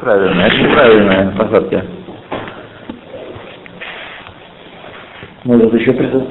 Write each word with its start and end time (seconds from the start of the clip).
Правильно, 0.00 0.42
это 0.42 0.56
неправильная 0.56 1.30
посадка. 1.36 1.84
Может 5.44 5.72
еще 5.72 5.92
придут. 5.92 6.28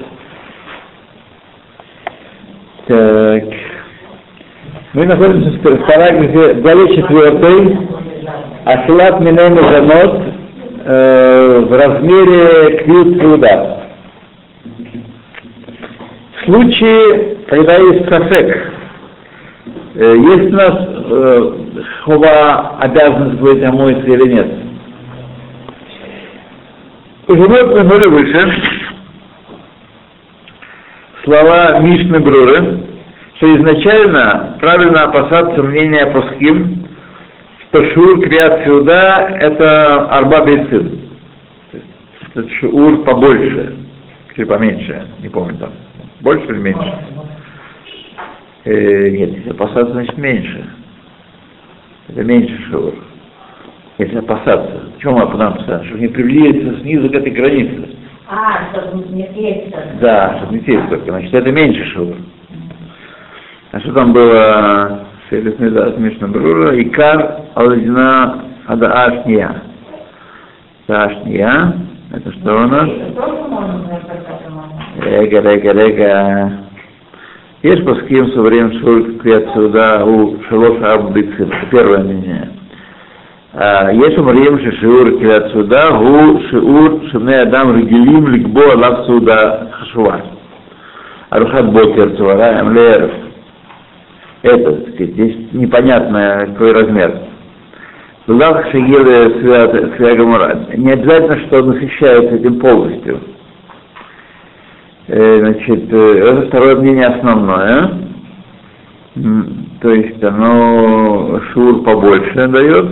Так. 2.87 3.43
Мы 4.93 5.05
находимся 5.07 5.49
в 5.49 5.61
параграфе 5.61 6.53
главе 6.55 6.95
4. 6.95 7.79
Аслат 8.65 9.19
Минейна 9.21 9.63
Жанот 9.63 10.21
э, 10.85 11.59
в 11.67 11.71
размере 11.75 12.77
квит 12.83 13.19
труда. 13.19 13.79
В 16.35 16.45
случае, 16.45 17.37
когда 17.47 17.77
есть 17.77 18.07
сафек, 18.09 18.73
э, 19.95 20.15
есть 20.17 20.53
у 20.53 20.55
нас 20.55 20.73
э, 20.77 21.64
хова 22.03 22.77
обязанность 22.79 23.39
будет 23.39 23.63
омоиться 23.63 24.07
или 24.07 24.33
нет. 24.33 24.65
Живот 27.27 27.75
мы 27.75 27.83
были 27.83 28.05
выше. 28.05 28.61
Слова 31.23 31.79
Мишны 31.79 32.19
Бруры, 32.19 32.85
что 33.37 33.55
изначально 33.57 34.57
правильно 34.59 35.05
опасаться 35.05 35.63
мнения 35.63 36.05
Пасхим, 36.05 36.87
что 37.67 37.83
шур 37.93 38.21
криат 38.21 38.63
сюда 38.65 39.27
это 39.39 40.05
арба 40.05 40.45
бейцин. 40.45 41.09
Это 42.33 42.47
шур 42.59 43.03
побольше, 43.03 43.75
или 44.35 44.45
поменьше, 44.45 45.07
не 45.21 45.29
помню 45.29 45.57
там. 45.57 45.71
Больше 46.21 46.45
или 46.45 46.59
меньше? 46.59 46.93
Э, 48.65 49.09
нет, 49.09 49.47
опасаться, 49.51 49.93
значит 49.93 50.17
меньше. 50.17 50.74
Это 52.07 52.23
меньше 52.23 52.57
шур. 52.69 52.93
Если 53.97 54.17
опасаться. 54.17 54.91
Почему 54.95 55.17
мы 55.17 55.23
опасаемся? 55.23 55.83
Чтобы 55.85 56.01
не 56.01 56.07
приблизиться 56.07 56.81
снизу 56.81 57.09
к 57.09 57.15
этой 57.15 57.31
границе. 57.31 57.89
А, 58.27 58.69
чтобы 58.71 59.07
не 59.09 59.27
съесть. 59.33 59.73
Да, 60.01 60.37
чтобы 60.37 60.55
не 60.55 60.61
съесть 60.61 60.89
только. 60.89 61.11
Значит, 61.11 61.33
это 61.33 61.51
меньше 61.51 61.85
шур. 61.93 62.15
А 63.71 63.79
что 63.79 63.93
там 63.93 64.13
было? 64.13 65.05
Мишна 65.31 66.27
Брура. 66.27 66.81
Икар 66.81 67.41
Аладина 67.55 68.43
Адаашния. 68.67 69.61
Адаашния. 70.87 71.73
Это 72.13 72.31
что 72.33 72.55
у 72.55 72.67
нас? 72.67 72.89
Рега, 75.01 75.41
рега, 75.41 75.73
рега. 75.73 76.64
Есть 77.65 77.83
паским 77.83 78.31
со 78.31 78.41
временем 78.41 78.79
шур 78.79 79.17
квет 79.23 79.49
сюда 79.55 80.05
у 80.05 80.39
шалош 80.43 80.79
арбдицин. 80.83 81.51
Первое 81.71 82.03
мнение. 82.03 82.51
А, 83.53 83.91
Есть 83.91 84.19
умрим 84.19 84.59
шиур 84.59 85.17
квет 85.17 85.51
сюда 85.51 85.97
у 85.97 86.41
шиур 86.41 87.09
шибне 87.09 87.39
адам 87.39 87.75
регилим 87.75 88.27
ликбо 88.27 88.73
алав 88.73 89.07
сюда 89.07 89.71
хашуа. 89.71 90.21
Арухат 91.31 91.73
бокер 91.73 92.15
цуара 92.17 92.61
эмлееров. 92.61 93.11
Это, 94.43 94.71
так 94.71 94.93
сказать, 94.93 95.13
здесь 95.13 95.35
непонятно 95.53 96.45
какой 96.45 96.71
размер. 96.71 97.17
Лулах 98.27 98.63
шагилы 98.69 99.41
святогамора. 99.41 100.67
Не 100.77 100.91
обязательно, 100.91 101.39
что 101.47 101.63
он 101.63 101.69
насыщается 101.69 102.35
этим 102.35 102.59
полностью. 102.59 103.21
Э, 105.07 105.39
Значит, 105.39 105.93
э, 105.93 106.17
это 106.19 106.47
второе 106.47 106.75
мнение 106.77 107.05
основное. 107.07 107.89
То 109.81 109.89
есть 109.91 110.21
оно 110.23 111.39
шур 111.53 111.83
побольше 111.83 112.47
дает, 112.47 112.87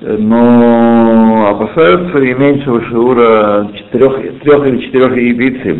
но 0.00 1.48
опасаются 1.50 2.18
и 2.22 2.34
меньшего 2.34 2.80
шура 2.84 3.68
четырех, 3.74 4.40
трех 4.40 4.66
или 4.66 4.78
четырех 4.82 5.16
яиц. 5.16 5.78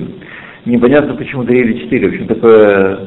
Непонятно 0.64 1.14
почему 1.14 1.44
три 1.44 1.60
или 1.60 1.78
четыре. 1.84 2.08
В 2.08 2.12
общем, 2.12 2.26
такое 2.26 2.98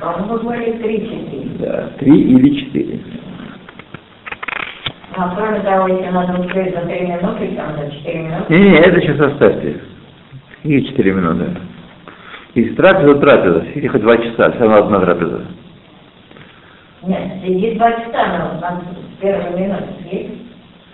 По-моему, 0.00 0.38
говорит 0.38 0.82
три-четыре. 0.82 1.50
да, 1.58 1.90
три 1.98 2.20
или 2.22 2.54
четыре. 2.60 3.00
А 5.14 5.34
кроме 5.36 5.60
того, 5.60 5.88
если 5.88 6.10
надо 6.10 6.40
успеть 6.40 6.74
за 6.74 6.80
три 6.86 7.00
минуты, 7.06 7.48
там 7.56 7.76
за 7.78 7.90
четыре 7.90 8.22
минуты, 8.22 8.54
Не, 8.54 8.70
не, 8.70 8.76
это 8.78 9.00
сейчас 9.00 9.20
оставьте. 9.20 9.76
И 10.66 10.84
четыре 10.84 11.12
минуты. 11.12 11.44
Если 12.56 12.74
трапеза, 12.74 13.20
трапеза. 13.20 13.66
Сиди 13.72 13.86
хоть 13.86 14.00
два 14.00 14.16
часа, 14.16 14.50
все 14.50 14.58
равно 14.58 14.78
одна 14.78 15.00
трапеза. 15.00 15.42
нет, 17.06 17.20
сидит 17.44 17.78
два 17.78 17.92
часа, 17.92 18.58
но 18.60 18.80
первой 19.20 19.60
минуты 19.60 19.84
съесть. 20.02 20.30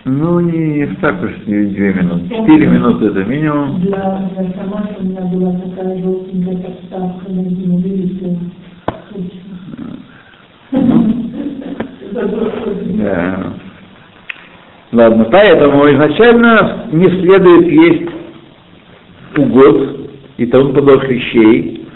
Ну, 0.05 0.41
не, 0.41 0.79
не 0.79 0.85
так 0.97 1.23
уж 1.23 1.31
не 1.47 1.65
две 1.71 1.91
минуты. 1.91 2.29
Четыре 2.29 2.67
минуты 2.67 3.07
это 3.07 3.23
минимум. 3.23 3.81
Для, 3.81 4.29
для 4.35 4.43
информации 4.45 4.95
у 4.99 5.05
меня 5.05 5.21
была 5.21 5.53
такая 5.53 5.97
желтенькая 6.03 6.57
подставка 6.57 7.31
на 7.31 7.41
видите, 7.41 8.37
Да. 12.91 13.53
Ладно, 14.91 15.25
поэтому 15.31 15.89
изначально 15.89 16.85
не 16.91 17.05
следует 17.05 17.67
есть 17.67 18.12
угод 19.37 20.09
и 20.37 20.45
тому 20.45 20.73
подобных 20.73 21.07
вещей, 21.09 21.87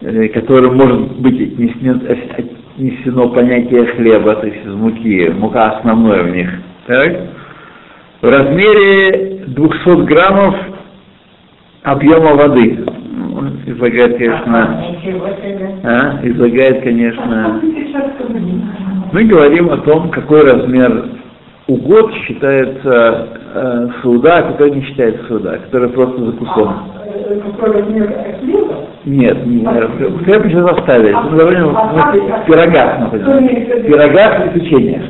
э, 0.00 0.28
которым 0.28 0.76
может 0.76 1.16
быть 1.18 1.40
отнесено, 1.40 2.00
отнесено 2.76 3.28
понятие 3.30 3.86
хлеба, 3.86 4.34
то 4.36 4.46
есть 4.46 4.64
из 4.64 4.74
муки, 4.74 5.30
мука 5.30 5.70
основное 5.72 6.22
в 6.24 6.30
них, 6.30 6.50
так? 6.86 7.16
в 8.22 8.28
размере 8.28 9.44
200 9.48 10.04
граммов 10.04 10.54
объема 11.82 12.34
воды. 12.34 12.84
Излагает, 13.66 14.18
конечно, 14.18 14.84
себе. 15.02 15.80
а, 15.82 16.20
излагает, 16.22 16.84
конечно, 16.84 17.60
скажу. 18.14 18.34
мы 19.12 19.24
говорим 19.24 19.70
о 19.70 19.78
том, 19.78 20.10
какой 20.10 20.42
размер 20.42 21.06
угод 21.66 22.12
считается 22.14 23.41
э, 23.54 23.88
суда, 24.02 24.38
а 24.38 24.42
какой 24.42 24.70
не 24.70 24.82
считается 24.82 25.24
суда, 25.26 25.58
который 25.58 25.88
просто 25.90 26.24
закусон. 26.24 26.68
А, 26.68 26.92
э? 27.04 27.40
Нет, 29.04 29.46
не, 29.46 29.64
хлеб 29.64 30.44
сейчас 30.46 30.78
оставили. 30.78 31.12
Мы 31.12 31.38
говорим 31.38 31.76
о 31.76 32.44
пирогах, 32.46 33.00
например. 33.00 33.82
Пирогах 33.84 34.46
и 34.46 34.60
печеньях. 34.60 35.02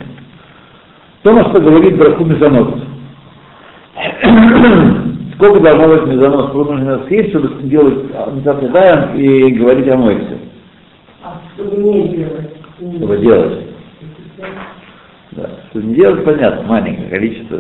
То, 1.23 1.33
на 1.33 1.45
что 1.51 1.61
говорит 1.61 1.97
Браху 1.97 2.25
Мезонот. 2.25 2.79
Сколько 5.35 5.61
должно 5.61 5.89
быть 5.89 6.07
мезонот? 6.07 6.51
Сколько 6.51 6.73
нужно 6.73 7.05
съесть, 7.07 7.31
чтобы 7.31 7.63
делать 7.63 8.05
Митат 8.33 8.63
Ядаем 8.63 9.17
и 9.17 9.53
говорить 9.53 9.89
о 9.89 9.97
мойце? 9.97 10.39
А 11.23 11.41
чтобы 11.55 11.77
не 11.77 12.09
делать. 12.09 12.51
Чтобы 12.79 13.17
делать. 13.19 13.67
Да. 15.37 15.48
Что 15.70 15.81
не 15.81 15.94
делать, 15.94 16.25
понятно, 16.25 16.62
маленькое 16.66 17.09
количество. 17.09 17.59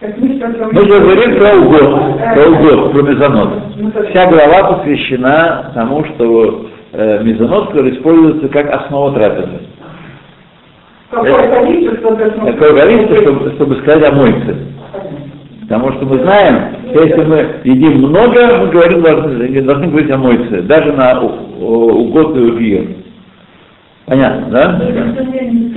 Как 0.00 0.18
мы 0.18 0.28
же 0.28 1.00
говорим 1.00 1.38
про 1.38 1.56
угод, 1.58 2.18
про 2.34 2.50
угод, 2.50 2.92
про 2.92 3.02
мезонот. 3.02 4.08
Вся 4.10 4.30
глава 4.30 4.74
посвящена 4.74 5.70
тому, 5.74 6.04
что 6.04 6.66
э, 6.92 7.22
мезонот 7.22 7.68
который 7.68 7.96
используется 7.96 8.48
как 8.48 8.70
основа 8.70 9.12
трапезы. 9.12 9.60
Какое 11.10 11.48
количество 11.48 12.14
быть? 12.14 12.34
Такое 12.34 12.80
количество, 12.80 13.16
чтобы, 13.22 13.50
чтобы 13.52 13.76
сказать 13.76 14.12
о 14.12 14.14
мойце. 14.14 14.56
Потому 15.62 15.92
что 15.92 16.06
мы 16.06 16.18
знаем, 16.18 16.76
что 16.90 17.04
если 17.04 17.24
мы 17.24 17.46
едим 17.64 17.98
много, 17.98 18.58
мы 18.58 18.66
говорим, 18.68 19.02
должны, 19.02 19.62
должны 19.62 19.86
говорить 19.88 20.10
о 20.10 20.18
мойце, 20.18 20.62
даже 20.62 20.92
на 20.92 21.20
угодную 21.20 22.56
пьер. 22.56 23.01
Понятно, 24.06 24.48
да? 24.50 24.80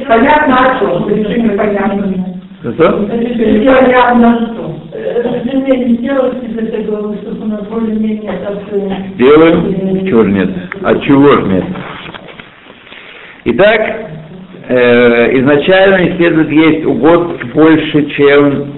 Понятно, 0.08 0.56
о 0.56 0.80
чем? 0.80 1.10
Решение 1.10 1.52
понятно. 1.58 2.36
Что? 2.62 3.08
Понятно, 3.08 4.50
что. 4.54 4.76
Разделение 5.24 5.98
делайте 5.98 6.48
для 6.48 6.84
того, 6.84 7.14
чтобы 7.14 7.42
у 7.44 7.46
нас 7.46 7.62
более-менее 7.68 8.32
так 8.32 8.58
э, 8.72 8.90
Делаем? 9.18 10.08
Чего 10.08 10.24
же 10.24 10.32
нет? 10.32 10.50
А 10.82 10.96
чего 11.00 11.30
же 11.30 11.44
нет? 11.44 11.66
Итак, 13.46 14.10
э, 14.70 15.40
изначально 15.40 15.98
не 16.06 16.18
следует 16.18 16.50
есть 16.50 16.86
угод 16.86 17.44
больше, 17.54 18.10
чем 18.18 18.74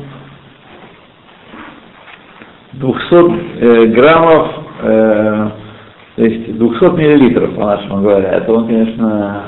200 2.73 3.59
э, 3.61 3.85
граммов, 3.87 4.51
э, 4.81 5.49
то 6.17 6.25
есть 6.25 6.57
200 6.57 6.83
миллилитров, 6.97 7.53
по-нашему 7.55 8.01
говоря. 8.01 8.29
Это 8.33 8.51
он, 8.51 8.65
конечно, 8.65 9.43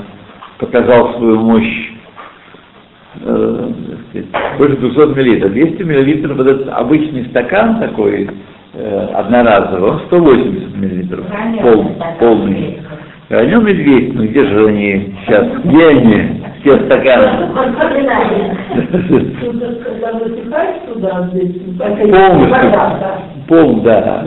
показал 0.58 1.14
свою 1.16 1.40
мощь. 1.40 1.90
э, 3.22 3.70
сказать, 4.10 4.28
больше 4.56 4.76
200 4.76 5.18
миллилитров. 5.18 5.50
200 5.52 5.82
миллилитров, 5.82 6.36
вот 6.36 6.46
этот 6.46 6.68
обычный 6.68 7.24
стакан 7.26 7.80
такой, 7.80 8.30
э, 8.74 9.06
одноразовый, 9.14 9.90
он 9.90 10.00
180 10.06 10.76
миллилитров, 10.76 11.24
пол- 11.60 11.92
полный. 12.20 12.78
А 13.30 13.34
о 13.38 13.46
нем 13.46 13.66
и 13.66 13.72
200, 13.74 14.12
ну 14.16 14.24
где 14.24 14.46
же 14.46 14.66
они 14.68 15.14
сейчас, 15.26 15.46
где 15.64 15.88
они? 15.88 16.42
Все 16.60 16.76
стаканы. 16.86 17.52
Воспоминания. 17.52 18.56
Тут, 19.40 19.82
когда 19.82 20.12
высыхаешь 20.12 20.82
туда, 20.92 21.30
здесь, 21.32 21.56
так 21.78 21.98
и 22.04 22.10
Полностью. 22.10 22.72
Пол, 23.48 23.80
да. 23.82 24.26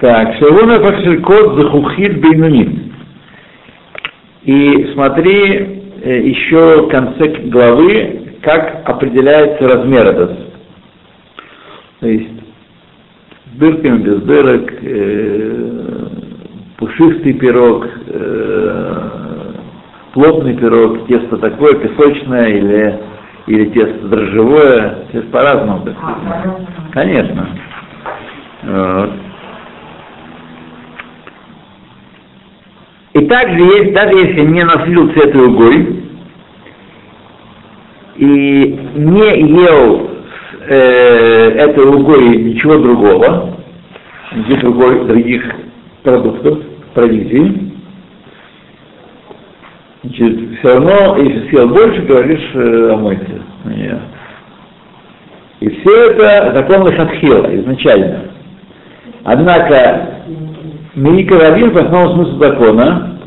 Так, 0.00 0.36
Шелуна 0.38 0.78
Факшелькот 0.80 1.60
Захухит 1.60 2.20
Бейнунит. 2.20 2.88
И 4.44 4.90
смотри 4.94 5.82
э, 6.02 6.20
еще 6.22 6.82
в 6.82 6.88
конце 6.88 7.28
главы, 7.48 8.36
как 8.42 8.88
определяется 8.88 9.68
размер 9.68 10.06
этот. 10.06 10.38
То 12.00 12.08
есть 12.08 12.30
с 13.52 13.58
дырками, 13.58 13.98
без 13.98 14.22
дырок, 14.22 14.72
э, 14.80 16.06
пушистый 16.78 17.34
пирог, 17.34 17.88
э, 18.06 19.08
плотный 20.14 20.56
пирог, 20.56 21.06
тесто 21.08 21.36
такое, 21.38 21.74
песочное 21.74 22.48
или, 22.48 23.00
или 23.48 23.64
тесто 23.70 24.08
дрожжевое, 24.08 24.98
все 25.10 25.22
по-разному. 25.22 25.84
так 25.84 25.96
сказать. 25.96 26.66
Конечно. 26.92 27.48
И 33.14 33.26
также 33.26 33.58
есть, 33.64 33.94
даже 33.94 34.18
если 34.18 34.40
не 34.42 34.62
носил 34.62 35.10
этой 35.10 35.40
угой 35.40 36.04
и 38.16 38.78
не 38.94 39.62
ел 39.62 40.10
э, 40.66 41.50
этой 41.56 41.84
угой 41.84 42.36
ничего 42.36 42.76
другого, 42.76 43.58
никаких 44.32 44.60
другой, 44.60 45.06
других 45.06 45.42
продуктов, 46.02 46.58
провизии, 46.94 47.72
значит, 50.02 50.58
все 50.58 50.74
равно, 50.74 51.16
если 51.16 51.48
съел 51.48 51.68
больше, 51.68 52.02
говоришь, 52.02 52.50
э, 52.54 52.90
омойся 52.92 53.42
нее. 53.64 54.00
И 55.60 55.68
все 55.70 56.10
это 56.10 56.52
закон 56.54 56.86
Лехатхила, 56.86 57.54
изначально. 57.56 58.37
Однако, 59.30 60.24
Мейка 60.94 61.38
Равин, 61.38 61.70
по 61.72 61.80
основному 61.82 62.24
смыслу 62.24 62.42
закона, 62.42 63.18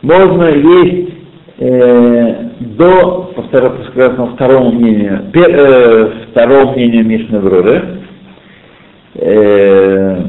можно 0.00 0.44
есть 0.44 1.10
э, 1.58 2.48
до, 2.78 3.32
по 3.36 3.42
второму, 3.42 3.76
второму 4.34 4.72
мнению, 4.72 5.24
пе- 5.30 5.44
э, 5.46 6.10
второму 6.30 6.72
мнению 6.72 7.04
Мишны 7.06 7.38
Бруры, 7.38 7.82
э, 9.16 10.22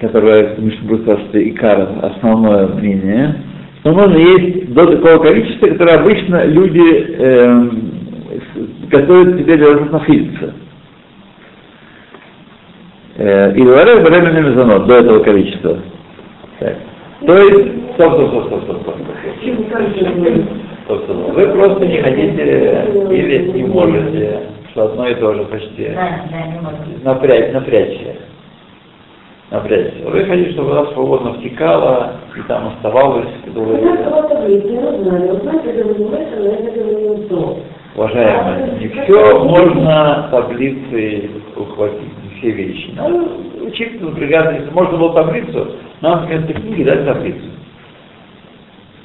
которое 0.00 0.56
Мишна 0.56 0.88
Брура 0.88 1.18
что 1.28 1.50
Икар 1.50 1.88
основное 2.00 2.68
мнение, 2.68 3.34
но 3.84 3.92
можно 3.92 4.16
есть 4.16 4.72
до 4.72 4.86
такого 4.86 5.22
количества, 5.22 5.66
которое 5.66 5.98
обычно 5.98 6.46
люди 6.46 7.14
э, 7.18 7.70
готовят 8.90 9.38
себе 9.38 9.56
для 9.58 9.74
насытиться. 9.90 10.46
Э, 10.46 10.71
и 13.16 13.62
говорят 13.62 14.00
временный 14.00 14.50
мезонот 14.50 14.86
до 14.86 14.94
этого 14.94 15.22
количества. 15.22 15.78
Так. 16.58 16.76
То 17.26 17.36
есть, 17.36 17.94
стоп, 17.94 18.14
стоп, 18.14 18.28
стоп, 18.28 18.46
стоп, 18.46 18.62
стоп, 18.62 18.80
стоп, 18.82 18.96
стоп. 18.96 19.14
Стоп, 20.84 21.04
стоп. 21.04 21.34
Вы 21.34 21.48
просто 21.48 21.86
не 21.86 21.98
хотите 21.98 22.86
или 23.10 23.52
не 23.52 23.64
можете, 23.64 24.40
что 24.70 24.84
одно 24.84 25.08
и 25.08 25.14
то 25.14 25.34
же 25.34 25.44
почти. 25.44 25.90
Да, 25.94 26.24
да, 26.30 26.46
не 26.46 26.60
могу. 26.60 26.76
Напрячь, 27.04 27.52
напрячься. 27.52 28.16
Напрячься. 29.50 30.08
Вы 30.08 30.24
хотите, 30.24 30.52
чтобы 30.52 30.70
вода 30.70 30.92
свободно 30.92 31.34
втекала 31.34 32.12
и 32.36 32.40
там 32.48 32.68
оставалась 32.68 33.28
Уважаемые, 37.94 38.78
не 38.80 38.88
все 38.88 39.44
можно 39.44 40.28
таблицей 40.30 41.30
ухватить, 41.54 42.21
не 42.21 42.21
все 42.42 42.50
вещи. 42.50 42.90
Надо 42.96 43.24
учиться 43.62 44.04
напрягаться. 44.04 44.54
Если 44.54 44.70
можно 44.70 44.98
было 44.98 45.14
таблицу, 45.14 45.76
нам 46.00 46.26
в 46.26 46.28
конце 46.28 46.52
книги 46.52 46.82
дать 46.82 47.06
таблицу. 47.06 47.46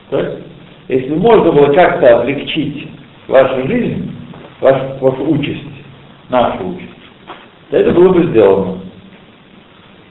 Так? 0.09 0.37
Если 0.87 1.13
можно 1.15 1.51
было 1.51 1.73
как-то 1.73 2.19
облегчить 2.19 2.89
вашу 3.27 3.67
жизнь, 3.67 4.11
вашу, 4.59 4.97
вашу 4.99 5.29
участь, 5.29 5.63
нашу 6.29 6.69
участь, 6.69 6.89
то 7.69 7.77
это 7.77 7.91
было 7.91 8.13
бы 8.13 8.23
сделано. 8.27 8.79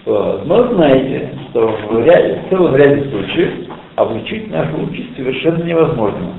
Вот. 0.05 0.47
Но 0.47 0.75
знаете, 0.75 1.33
что 1.51 1.67
в, 1.69 2.05
ряде, 2.05 2.43
в 2.47 2.51
целом 2.51 2.77
ряде 2.77 3.11
случаев 3.11 3.69
облегчить 3.97 4.51
нашу 4.51 4.83
участь 4.83 5.17
совершенно 5.17 5.65
невозможно. 5.65 6.35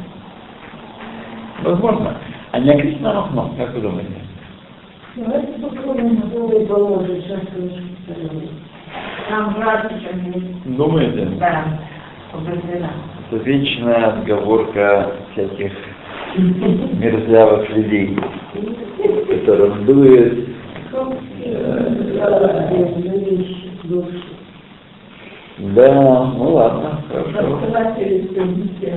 Возможно. 1.63 2.18
А 2.51 2.60
не 2.60 2.72
окно, 2.72 3.54
как 3.57 3.74
вы 3.74 3.81
думаете? 3.81 4.26
Думаете? 10.66 11.25
Да. 11.40 11.64
Это 13.31 13.44
вечная 13.44 14.08
отговорка 14.08 15.12
всяких 15.31 15.72
мерзлявых 16.38 17.69
людей, 17.72 18.18
которым 19.30 19.86
дует. 19.86 20.50
Да, 25.58 26.31
ну 26.38 26.54
ладно, 26.54 27.02
хорошо. 27.10 27.60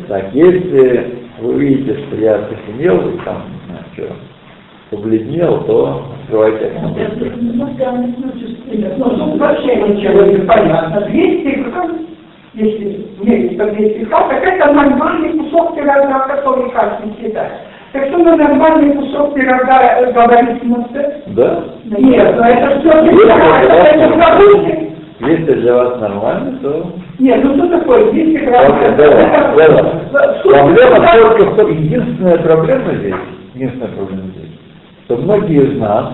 Так, 0.09 0.35
если 0.35 1.15
вы 1.41 1.55
видите, 1.55 1.99
что 2.05 2.17
я 2.17 2.39
посинел 2.39 3.09
и 3.09 3.19
там, 3.25 3.45
не 3.49 3.67
знаю, 3.67 3.85
что, 3.95 4.03
побледнел, 4.91 5.63
то 5.65 6.03
открывайте 6.23 6.67
окно. 6.67 6.95
Ну, 8.99 9.11
тут 9.11 9.39
вообще 9.39 9.77
ничего 9.77 10.23
не 10.23 10.39
понятно. 10.47 11.01
200 11.03 11.71
грамм, 11.71 11.99
если 12.55 13.07
мерить 13.23 13.59
по 13.59 13.65
200 13.65 13.99
грамм, 14.05 14.29
так 14.29 14.45
это 14.45 14.73
нормальный 14.73 15.39
кусок 15.39 15.75
пирога, 15.77 16.21
который 16.29 16.71
как 16.71 17.05
не 17.05 17.15
съедать. 17.15 17.53
Так 17.93 18.07
что 18.07 18.19
на 18.19 18.37
нормальный 18.37 18.95
кусок 18.95 19.35
пирога 19.35 19.83
э, 19.83 20.13
говорить 20.13 20.63
муце? 20.63 21.23
Да? 21.29 21.65
Нет, 21.85 22.37
ну 22.37 22.43
это 22.45 22.81
все 22.81 24.09
продукты. 24.09 24.91
Если 25.21 25.53
для 25.55 25.75
вас 25.75 26.01
нормально, 26.01 26.59
то 26.63 26.93
Нет, 27.19 27.45
ну 27.45 27.55
что 27.55 27.79
такое 27.79 28.11
200 28.13 28.39
грамм? 28.45 28.73
Да, 28.97 29.09
да, 29.09 30.03
да. 30.13 30.41
Проблема 30.43 31.07
только 31.13 31.45
в 31.51 31.57
том, 31.57 31.71
единственная 31.73 32.39
проблема 32.39 32.95
здесь, 32.95 33.15
единственная 33.55 33.89
проблема 33.89 34.29
здесь, 34.37 34.50
что 35.11 35.17
многие 35.17 35.65
из 35.65 35.79
нас, 35.81 36.13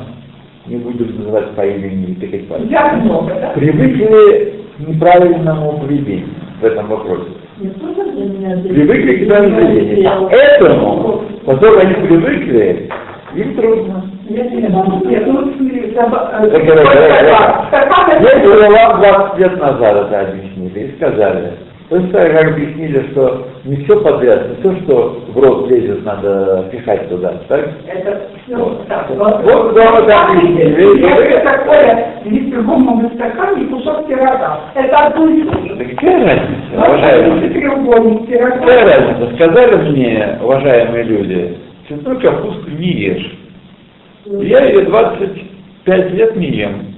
не 0.66 0.76
будем 0.76 1.18
называть 1.18 1.50
по 1.50 1.60
имени 1.66 2.12
и 2.12 2.14
тыкать 2.14 2.48
пальцем, 2.48 2.70
Я 2.70 2.94
много, 2.94 3.34
да? 3.38 3.50
привыкли 3.50 4.54
к 4.78 4.88
неправильному 4.88 5.78
поведению 5.80 6.28
в 6.62 6.64
этом 6.64 6.86
вопросе. 6.86 7.28
Привыкли 7.58 9.16
к 9.16 9.20
неправильному 9.20 9.66
поведению. 9.66 10.28
Поэтому, 10.30 11.24
поскольку 11.44 11.78
они 11.80 11.94
привыкли, 12.06 12.88
им 13.34 13.54
трудно. 13.54 14.10
Ну, 14.30 14.36
э, 14.36 14.44
Если 14.44 14.66
вам 18.72 19.00
20 19.00 19.38
лет 19.38 19.60
назад 19.60 20.06
это 20.06 20.20
объяснили 20.20 20.78
и 20.80 20.96
сказали, 20.96 21.52
то 21.88 21.96
есть 21.98 22.10
так 22.10 22.32
как 22.32 22.52
объяснили, 22.52 23.10
что 23.12 23.46
не 23.64 23.76
все 23.84 24.00
подряд, 24.02 24.48
не 24.48 24.56
все, 24.56 24.80
что 24.82 25.22
в 25.28 25.38
рот 25.38 25.70
лезет, 25.70 26.04
надо 26.04 26.68
пихать 26.72 27.08
туда, 27.08 27.34
так? 27.46 27.70
Это 27.86 28.22
все 28.44 28.56
Вот. 28.56 28.88
так. 28.88 29.08
Вот, 29.10 29.44
вот 29.44 29.74
так 29.76 30.30
объяснили. 30.30 30.98
Если 30.98 31.38
такое 31.44 32.14
литровом 32.24 33.08
стакане 33.14 33.66
кусок 33.66 34.06
пирога, 34.08 34.60
это 34.74 34.96
одно 34.96 35.28
и 35.28 35.42
то 35.42 35.60
же. 35.60 35.74
Да 35.76 35.84
какая 35.84 36.24
разница, 36.24 36.76
уважаемые? 36.76 37.50
треугольник 37.50 38.30
Какая 38.30 38.60
пирога. 38.60 38.84
разница? 38.84 39.34
Сказали 39.36 39.90
мне, 39.90 40.38
уважаемые 40.42 41.04
люди, 41.04 41.58
цветную 41.86 42.20
капусту 42.20 42.70
не 42.70 42.92
ешь. 42.94 43.38
Я 44.24 44.64
ее 44.64 44.86
25 44.86 46.10
лет 46.10 46.34
не 46.34 46.48
ем. 46.48 46.94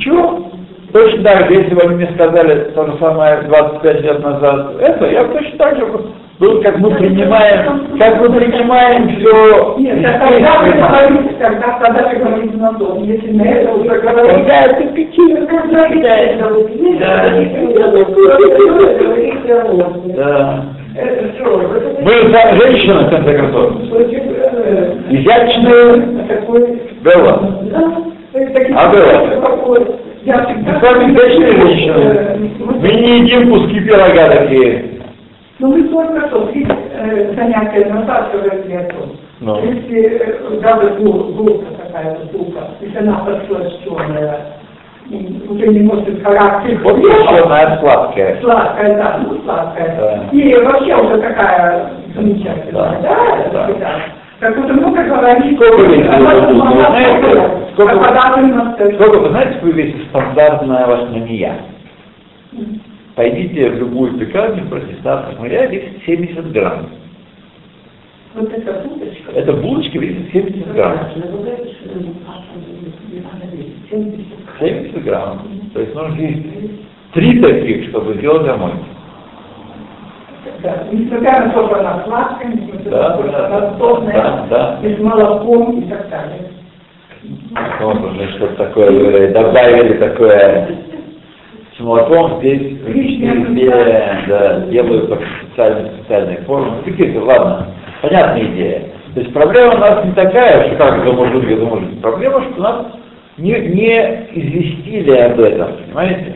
Чего? 0.00 0.50
Точно 0.92 1.22
так 1.22 1.48
же, 1.48 1.54
если 1.54 1.74
бы 1.74 1.82
они 1.82 1.96
мне 1.96 2.10
сказали 2.14 2.70
то 2.74 2.86
же 2.86 2.96
самое 2.98 3.42
25 3.42 4.00
лет 4.00 4.24
назад, 4.24 4.72
это 4.80 5.06
я 5.06 5.24
точно 5.24 5.58
так 5.58 5.76
же 5.76 5.86
был, 6.38 6.62
как 6.62 6.78
мы 6.78 6.94
принимаем, 6.94 7.98
как 7.98 8.20
мы 8.20 8.30
принимаем 8.30 9.08
все 9.18 9.74
Нет, 9.78 9.98
это 9.98 10.18
когда 10.18 10.60
вы 10.60 10.72
говорите, 10.72 11.34
когда, 11.38 11.78
когда 11.78 12.08
вы 12.08 12.16
говорите 12.16 12.56
на 12.56 12.72
дом, 12.72 13.02
если 13.02 13.32
на 13.32 13.42
это 13.42 13.72
уже 13.74 14.00
говорите, 14.00 14.44
Да, 14.46 14.64
это 14.64 14.84
какие 14.94 15.34
Да. 20.16 20.64
это 20.96 21.32
все. 21.34 21.46
Мы 22.00 22.12
за 22.32 22.40
женщина, 22.64 23.00
в 23.00 23.10
конце 23.10 23.36
концов. 23.36 23.72
Изящные 25.10 26.26
Такой 26.28 26.80
Белла. 27.02 27.42
А 28.74 28.88
было? 28.90 30.07
Я 30.24 30.38
Мы 30.48 30.78
с 30.78 30.82
вами 30.82 31.12
изящные 31.12 31.52
женщины. 31.52 32.50
Мы 32.80 32.88
не 32.88 33.18
едим 33.20 33.50
куски 33.50 33.80
пирога 33.80 34.28
такие. 34.28 34.84
Ну, 35.58 35.72
мы 35.76 35.82
только 35.88 36.28
что, 36.28 36.48
видите, 36.52 36.76
э, 36.94 37.34
занятия 37.34 37.86
назад 37.92 38.30
говорили 38.32 38.74
о 38.74 38.84
том, 38.92 39.16
Ну. 39.40 39.60
если 39.64 40.02
э, 40.02 40.60
даже 40.60 40.94
гулка 41.00 41.66
какая-то 41.82 42.26
штука, 42.26 42.60
если 42.80 42.98
она 42.98 43.24
и 45.10 45.42
уже 45.48 45.66
не 45.68 45.80
носит 45.80 46.22
характер, 46.22 46.78
Вот 46.84 47.02
черная 47.02 47.78
сладкая. 47.80 48.40
сладкая, 48.40 48.96
да, 48.96 49.20
ну 49.26 49.40
сладкая, 49.42 49.96
Да. 49.98 50.24
и 50.32 50.54
вообще 50.62 50.94
уже 50.94 51.18
такая 51.22 51.90
замечательная, 52.14 52.72
Да. 52.72 53.00
да, 53.02 53.48
Да. 53.52 53.68
да. 53.80 54.00
Как 54.40 54.56
будто 54.56 54.72
много 54.72 55.02
говорить, 55.02 55.56
Сколько 55.56 55.82
вы 55.82 56.06
а 56.06 56.20
знаете, 56.20 57.18
сколько. 57.74 58.94
Сколько 58.94 59.18
вы 59.18 59.28
знаете, 59.30 59.54
какой 59.54 59.72
весит 59.72 60.08
стандартная 60.10 60.86
вашмания? 60.86 61.60
Пойдите 63.16 63.70
в 63.70 63.78
любую 63.78 64.16
пекарню, 64.16 64.64
спросите, 64.66 64.94
стандартная 65.00 65.32
вашмания 65.32 65.66
весит 65.66 66.04
70 66.06 66.52
грамм. 66.52 66.86
Вот 68.34 68.52
эта 68.52 68.86
уточка. 68.86 69.32
Эта 69.32 69.52
булочка 69.54 69.98
весит 69.98 70.30
70 70.32 70.72
грамм. 70.72 70.98
70 74.60 75.02
грамм. 75.02 75.42
То 75.74 75.80
есть 75.80 75.94
нужно 75.96 76.20
есть 76.20 76.46
три 77.12 77.40
таких, 77.40 77.88
чтобы 77.88 78.14
сделать 78.14 78.46
домой. 78.46 78.72
Да, 80.62 80.84
несмотря 80.90 81.46
на 81.46 81.50
то, 81.50 81.66
что 81.66 81.78
она 81.78 82.02
сладкая, 82.04 82.52
несмотря 82.52 82.90
Да, 82.90 83.08
на 83.08 83.16
то, 83.16 83.22
что 83.22 83.32
да, 83.32 83.46
она 83.46 83.60
да, 83.60 83.76
сложная, 83.78 84.46
да. 84.50 84.78
и 84.82 84.94
с 84.94 84.98
молоком 84.98 85.78
и 85.78 85.88
так 85.88 86.08
далее. 86.08 86.50
Вот 87.80 88.04
уже 88.04 88.28
что-то 88.32 88.54
такое 88.54 89.32
добавили 89.32 89.94
такое 89.98 90.68
с 91.76 91.80
молоком 91.80 92.40
здесь 92.40 92.76
везде, 92.86 94.18
да, 94.26 94.60
делают 94.66 95.08
по 95.08 95.16
специальной 95.16 95.90
специальной 95.90 96.36
форме. 96.38 96.72
Ну, 96.72 96.82
какие-то, 96.82 97.24
ладно, 97.24 97.68
понятная 98.02 98.44
идея. 98.46 98.82
То 99.14 99.20
есть 99.20 99.32
проблема 99.32 99.74
у 99.74 99.78
нас 99.78 100.04
не 100.04 100.12
такая, 100.12 100.66
что 100.68 100.76
как 100.76 100.98
это 100.98 101.12
может 101.12 101.40
быть, 101.40 101.50
это 101.50 101.64
может 101.64 101.88
быть. 101.88 102.00
Проблема, 102.00 102.42
что 102.42 102.60
нас 102.60 102.86
не, 103.36 103.52
не 103.52 103.96
известили 104.32 105.16
об 105.18 105.38
этом, 105.38 105.72
понимаете? 105.86 106.34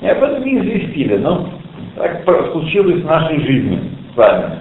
И 0.00 0.06
об 0.08 0.22
этом 0.22 0.44
не 0.44 0.58
известили, 0.58 1.16
но 1.16 1.48
так 1.96 2.22
случилось 2.52 3.02
в 3.02 3.06
нашей 3.06 3.40
жизни 3.40 3.90
с 4.12 4.16
вами. 4.16 4.60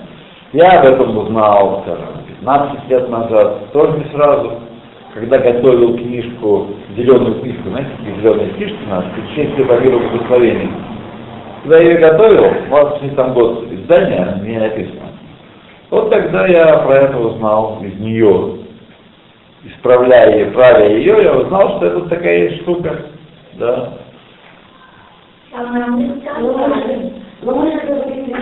Я 0.53 0.79
об 0.79 0.85
этом 0.85 1.17
узнал, 1.17 1.83
скажем, 1.83 2.25
15 2.39 2.89
лет 2.89 3.09
назад, 3.09 3.71
тоже 3.73 3.97
не 3.97 4.05
сразу, 4.11 4.53
когда 5.13 5.37
готовил 5.37 5.97
книжку, 5.97 6.67
зеленую 6.95 7.41
книжку, 7.41 7.69
знаете, 7.69 7.91
такие 7.97 8.15
зеленые 8.17 8.49
книжки 8.51 8.77
у 8.85 8.89
нас, 8.89 9.05
«Путешествие 9.15 9.65
по 9.65 9.79
миру 9.79 9.99
благословений». 9.99 10.71
Когда 11.63 11.79
я 11.79 11.91
ее 11.91 11.97
готовил, 11.97 12.53
вот 12.69 13.15
там 13.15 13.33
год 13.33 13.65
издания, 13.71 14.39
мне 14.41 14.59
написано. 14.59 15.01
Вот 15.89 16.11
тогда 16.11 16.45
я 16.47 16.77
про 16.77 16.95
это 16.95 17.17
узнал 17.17 17.81
из 17.81 17.99
нее. 17.99 18.59
Исправляя 19.63 20.45
и 20.45 20.51
правя 20.51 20.87
ее, 20.87 21.23
я 21.23 21.33
узнал, 21.33 21.77
что 21.77 21.87
это 21.87 22.01
такая 22.01 22.55
штука. 22.57 23.05
Да. 23.53 23.93
Но 27.45 27.53
мы 27.53 27.71
же 27.71 27.77
говорили, 27.85 28.33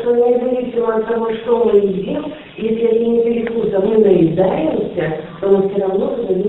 что 0.00 0.10
независимо 0.14 0.94
от 0.96 1.06
того, 1.06 1.28
что 1.34 1.64
мы 1.66 1.72
едим, 1.76 2.32
если 2.56 2.84
это 2.84 2.98
не 3.04 3.22
перекуса, 3.22 3.78
мы 3.80 3.98
наедаемся, 3.98 5.18
то 5.38 5.48
мы 5.48 5.68
все 5.68 5.82
равно. 5.82 6.14
Если 6.16 6.48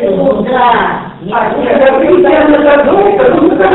секунда. 0.00 0.56
А, 0.56 1.12
ну, 1.20 1.30
да. 3.58 3.74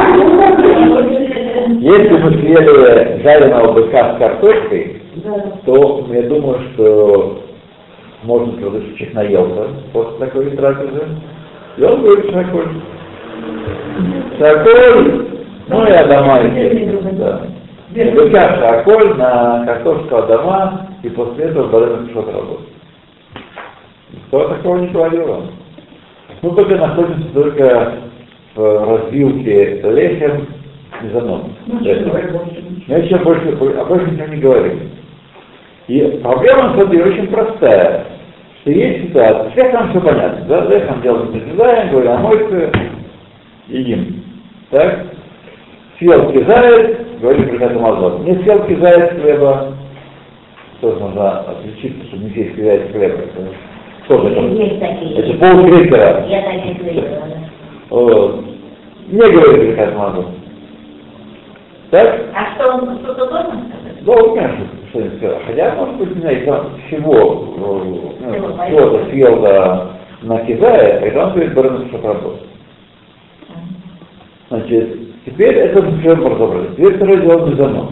Если 1.80 2.18
мы 2.18 2.32
съели 2.32 3.22
жареного 3.22 3.74
быка 3.74 4.16
с 4.16 4.18
картошкой, 4.18 5.02
Да. 5.18 5.32
то 5.66 6.06
я 6.10 6.22
думаю, 6.24 6.60
что 6.74 7.44
можно 8.24 8.54
сказать, 8.58 8.84
что 8.84 8.98
человек 8.98 9.14
наелся 9.14 9.70
после 9.94 10.18
такой 10.26 10.50
трапезы. 10.52 11.04
И 11.78 11.84
он 11.84 12.02
говорит 12.02 12.32
Шаколь. 12.32 12.70
Шаколь, 14.40 15.28
ну 15.68 15.86
и 15.86 15.92
Адама, 15.92 16.40
естественно, 16.44 17.12
да. 17.12 17.42
Быка 18.14 18.56
Шаколь 18.56 19.18
на 19.18 19.66
картошку 19.66 20.16
Адама, 20.16 20.88
и 21.04 21.10
после 21.10 21.46
этого 21.46 21.68
Барена 21.68 22.10
что-то 22.10 22.32
работает. 22.32 22.70
Никто 24.14 24.48
такого 24.48 24.78
не 24.78 24.88
говорил. 24.88 25.44
Мы 26.42 26.56
только 26.56 26.76
находимся 26.78 27.34
только 27.34 27.94
в 28.56 28.90
развилке 28.90 29.82
Лехем 29.84 30.48
и 31.04 31.10
Занон. 31.10 31.54
Мы 31.68 31.80
еще 31.82 33.18
больше, 33.18 33.50
о 33.50 33.86
больше 33.86 34.12
ничего 34.12 34.28
не 34.28 34.42
говорим. 34.42 34.80
И 35.88 36.02
проблема, 36.24 36.74
деле, 36.90 37.04
очень 37.04 37.28
простая. 37.28 38.06
Что 38.62 38.72
есть 38.72 39.08
ситуация, 39.08 39.50
всех 39.52 39.74
нам 39.74 39.90
все 39.90 40.02
понятно, 40.02 40.46
да, 40.48 40.66
лехом 40.66 41.02
делаем 41.02 41.34
не 41.34 41.92
говорим, 41.92 42.12
а 42.12 42.18
мойцы 42.18 42.72
едим. 43.68 44.29
Так? 44.72 45.06
Съел 45.98 46.32
кизает, 46.32 47.20
говорим 47.20 47.58
про 47.58 47.68
Амазон. 47.68 48.24
Не 48.24 48.36
съел 48.36 48.64
кизает 48.66 49.20
хлеба, 49.20 49.74
тоже 50.80 51.00
нужно 51.00 51.40
отличиться, 51.42 52.06
чтобы 52.08 52.24
не 52.26 52.30
съесть 52.32 52.56
кизает 52.56 52.92
хлеба. 52.92 53.16
Это 53.16 53.54
Что 54.06 54.22
же 54.22 54.30
это? 54.30 54.42
Есть 54.42 54.80
такие. 54.80 55.18
Это 55.18 55.40
полкрекера. 55.40 56.26
Я 56.28 56.42
таких 56.44 56.84
видела. 56.84 57.08
да. 57.10 57.50
Вот. 57.90 58.46
Не 59.08 59.20
говорит 59.20 59.76
про 59.76 59.88
Амазон. 59.88 60.26
Так? 61.90 62.20
А 62.36 62.56
что 62.56 62.76
он 62.76 63.00
что-то 63.00 63.26
должен 63.26 63.68
сказать? 63.68 63.98
Ну, 64.02 64.14
вот, 64.14 64.36
конечно, 64.36 64.68
что 64.90 65.00
я 65.00 65.12
сказал. 65.18 65.40
Хотя, 65.48 65.76
может 65.76 65.96
быть, 65.96 66.16
не 66.16 66.22
знаю, 66.22 66.46
там 66.46 66.70
всего, 66.88 67.12
э, 67.12 68.30
ну, 68.30 68.66
всего-то 68.66 69.10
съел 69.10 69.42
да, 69.42 69.88
на 70.22 70.40
Кизае, 70.46 71.00
тогда 71.00 71.26
он 71.26 71.34
говорит, 71.34 71.88
что 71.88 72.08
работает. 72.08 72.49
Значит, 74.50 74.98
теперь 75.26 75.56
это 75.56 75.82
все 76.00 76.16
разобрали. 76.16 76.70
Теперь 76.76 76.96
второе 76.96 77.18
дело 77.22 77.48
мезонос. 77.48 77.90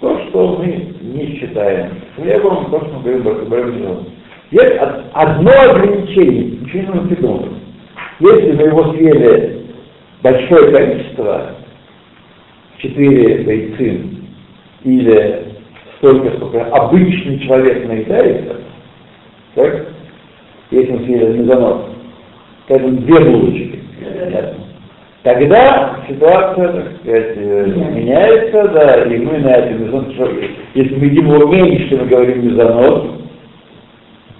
То, 0.00 0.18
что 0.28 0.56
мы 0.58 0.94
не 1.02 1.36
считаем 1.36 1.90
хлебом, 2.16 2.70
то, 2.70 2.78
что 2.80 3.00
мы 3.04 3.18
говорим 3.18 3.46
про 3.48 3.62
мезонос. 3.64 4.06
Есть 4.50 4.80
од- 4.80 5.04
одно 5.12 5.50
ограничение, 5.50 6.58
ничего 6.60 6.94
не 6.94 7.08
придумывать. 7.08 7.52
Если 8.20 8.52
мы 8.52 8.62
его 8.62 8.92
съели 8.92 9.66
большое 10.22 10.72
количество, 10.72 11.50
четыре 12.78 13.44
бойцин 13.44 14.24
или 14.84 15.44
столько, 15.98 16.36
сколько 16.36 16.64
обычный 16.66 17.40
человек 17.40 17.86
наедается, 17.86 18.56
так, 19.54 19.86
если 20.70 20.92
мы 20.92 21.04
съели 21.04 21.38
мезонос, 21.38 21.82
скажем, 22.66 22.96
две 22.98 23.20
булочки. 23.20 23.63
Тогда 25.24 25.96
ситуация, 26.08 26.68
так 26.68 26.84
сказать, 27.00 27.32
э, 27.36 27.66
меняется, 27.94 28.68
да, 28.68 29.04
и 29.04 29.18
мы 29.18 29.38
на 29.38 29.48
этом 29.48 29.82
мезонос, 29.84 30.14
что, 30.14 30.30
если 30.74 30.94
мы 30.96 31.06
едим 31.06 31.26
его 31.32 31.46
меньше, 31.48 31.96
мы 31.96 32.06
говорим 32.06 32.46
мезонос, 32.46 33.04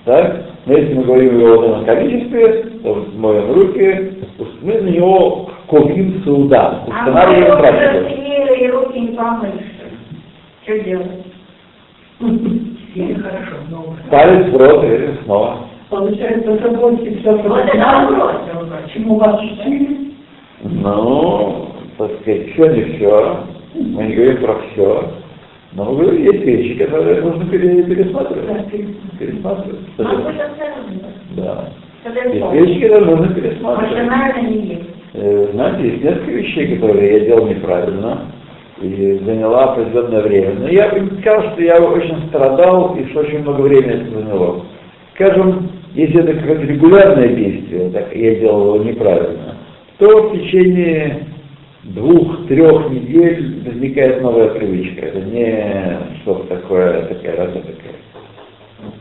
так, 0.05 0.43
но 0.67 0.77
если 0.77 0.95
мы 0.95 1.05
говорим 1.05 1.41
его 1.41 1.59
в 1.59 1.65
этом 1.65 1.85
количестве, 1.87 2.65
то 2.83 3.07
моем 3.17 3.53
руки, 3.53 4.13
мы 4.63 4.75
на 4.75 4.89
него 4.91 5.51
копим 5.67 6.23
суда, 6.25 6.83
А 6.87 6.87
мы 6.87 7.11
устанавливаем 7.11 7.45
его 7.47 7.57
практику. 7.57 8.15
съели 8.15 8.65
и 8.65 8.71
руки 8.71 9.01
не 9.01 9.17
помыли. 9.17 9.65
Что 10.65 10.79
делать? 10.81 11.07
Хорошо, 12.21 13.57
но 13.71 13.97
Палец 14.11 14.47
в 14.53 14.57
рот 14.57 14.85
и 14.85 15.25
снова. 15.25 15.67
получается, 15.91 16.43
все 16.43 16.55
это 16.55 17.49
вопрос. 17.49 18.37
Почему 18.85 19.17
вас 19.17 19.41
учили? 19.41 20.04
Ну, 20.65 21.69
так 21.99 22.11
сказать, 22.23 22.53
все 22.53 22.67
не 22.75 22.83
все. 22.97 23.39
Мы 23.75 24.05
не 24.05 24.15
говорим 24.15 24.43
про 24.43 24.57
все. 24.73 25.11
Но 25.73 25.95
говорим, 25.95 26.23
есть 26.23 26.45
вещи, 26.45 26.79
которые 26.85 27.21
нужно 27.21 27.47
пере- 27.47 27.83
пересматривать. 27.83 28.47
Пересматривать. 29.19 29.81
А? 29.99 30.03
Да. 31.37 31.69
Есть 32.33 32.53
вещи, 32.53 32.81
которые 32.87 33.17
нужно 33.17 33.35
пересматривать. 33.35 33.93
Э, 35.15 35.49
Знаете, 35.53 35.89
есть 35.89 36.05
несколько 36.05 36.31
вещей, 36.31 36.75
которые 36.77 37.13
я 37.13 37.21
делал 37.27 37.47
неправильно 37.47 38.19
и 38.81 39.21
заняла 39.25 39.73
определенное 39.73 40.23
время. 40.23 40.55
Но 40.61 40.69
я 40.69 40.89
бы 40.89 41.11
сказал, 41.21 41.53
что 41.53 41.63
я 41.63 41.81
очень 41.81 42.29
страдал 42.29 42.97
и 42.97 43.09
что 43.11 43.21
очень 43.21 43.41
много 43.41 43.63
времени 43.63 44.03
это 44.03 44.11
заняло. 44.19 44.63
Скажем, 45.15 45.69
если 45.95 46.21
это 46.23 46.35
какое-то 46.35 46.67
регулярное 46.67 47.29
действие, 47.29 47.91
так 47.91 48.15
я 48.15 48.35
делал 48.37 48.75
его 48.77 48.85
неправильно, 48.85 49.44
то 49.99 50.29
в 50.29 50.39
течение 50.39 51.27
двух-трех 51.85 52.91
недель 52.91 53.63
возникает 53.65 54.23
новая 54.23 54.49
привычка. 54.49 55.07
Это 55.07 55.21
не 55.21 56.21
что-то 56.23 56.57
такое, 56.57 57.03
такая 57.07 57.37
работа 57.37 57.67
такая. 57.67 57.95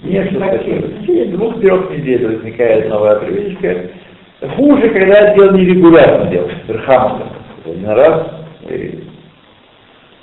Не 0.04 0.26
что 0.30 0.40
такое. 0.40 0.82
В 0.82 1.02
течение 1.02 1.26
двух-трех 1.28 1.92
недель 1.92 2.28
возникает 2.28 2.90
новая 2.90 3.20
привычка. 3.20 3.90
Хуже, 4.56 4.90
когда 4.90 5.20
это 5.20 5.36
дело 5.36 5.58
нерегулярно 5.58 6.30
делать, 6.30 6.54
верхамка. 6.68 7.28
один 7.66 7.90
раз, 7.90 8.28
и 8.70 9.04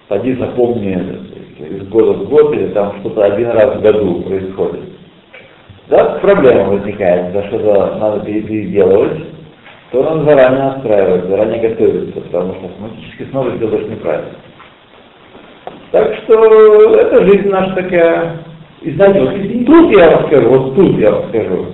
поди 0.09 0.35
запомни 0.35 0.93
из 1.59 1.89
года 1.89 2.13
в 2.13 2.29
год, 2.29 2.55
или 2.55 2.69
там 2.69 3.01
что-то 3.01 3.25
один 3.25 3.49
раз 3.51 3.77
в 3.77 3.81
году 3.81 4.21
происходит. 4.23 4.81
Да, 5.89 6.19
проблема 6.21 6.71
возникает, 6.71 7.33
за 7.33 7.45
что-то 7.49 7.97
надо 7.97 8.21
переделывать, 8.21 9.30
то 9.91 10.03
надо 10.03 10.25
заранее 10.25 10.65
настраивать, 10.65 11.25
заранее 11.27 11.69
готовиться, 11.69 12.21
потому 12.21 12.55
что 12.55 12.67
автоматически 12.67 13.31
снова 13.31 13.51
сделаешь 13.57 13.89
неправильно. 13.89 14.31
Так 15.91 16.15
что 16.23 16.95
это 16.95 17.27
жизнь 17.27 17.49
наша 17.49 17.75
такая. 17.75 18.39
И 18.83 18.93
знаете, 18.93 19.21
вот 19.21 19.67
тут 19.67 19.99
я 19.99 20.11
вам 20.11 20.27
скажу, 20.29 20.49
вот 20.49 20.75
тут 20.77 20.99
я 20.99 21.11
вам 21.11 21.29
скажу, 21.29 21.67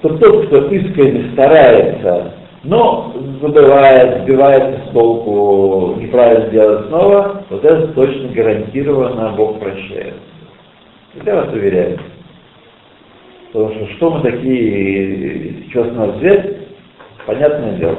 что 0.00 0.18
тот, 0.18 0.46
кто 0.46 0.66
искренне 0.66 1.32
старается, 1.32 2.34
но 2.64 3.14
забывает, 3.40 4.22
сбивается 4.22 4.86
с 4.86 4.92
толку, 4.92 5.96
неправильно 6.00 6.50
делает 6.50 6.88
снова, 6.88 7.44
вот 7.48 7.64
это 7.64 7.86
точно 7.88 8.28
гарантированно 8.34 9.32
Бог 9.36 9.60
прощает. 9.60 10.14
Я 11.24 11.36
вас 11.36 11.52
уверяю. 11.52 11.98
Потому 13.52 13.74
что 13.74 13.86
что 13.94 14.10
мы 14.10 14.20
такие, 14.22 15.70
что 15.70 15.84
с 15.84 15.92
нас 15.92 16.16
взять, 16.16 16.69
понятное 17.30 17.72
дело. 17.76 17.98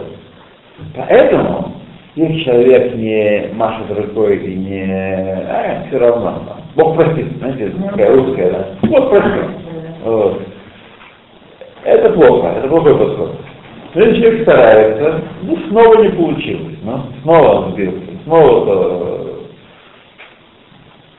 Поэтому, 0.96 1.74
если 2.16 2.44
человек 2.44 2.96
не 2.96 3.50
машет 3.54 3.98
рукой 3.98 4.38
и 4.38 4.56
не... 4.56 4.84
А, 5.48 5.86
все 5.88 6.00
равно. 6.00 6.58
Бог 6.76 6.96
простит, 6.96 7.38
знаете, 7.38 7.72
такая 7.90 8.16
русская, 8.16 8.52
да? 8.52 8.88
Бог 8.88 9.10
простит. 9.10 9.50
Вот. 10.04 10.42
Это 11.84 12.12
плохо, 12.12 12.48
это 12.58 12.68
плохой 12.68 12.98
подход. 12.98 13.36
Но 13.94 14.02
если 14.02 14.22
человек 14.22 14.42
старается, 14.44 15.22
ну, 15.44 15.58
снова 15.70 16.02
не 16.02 16.10
получилось, 16.10 16.78
ну, 16.84 17.04
снова 17.24 17.48
он 17.48 17.74
сбился, 17.74 18.00
снова 18.24 18.66
э, 18.68 19.36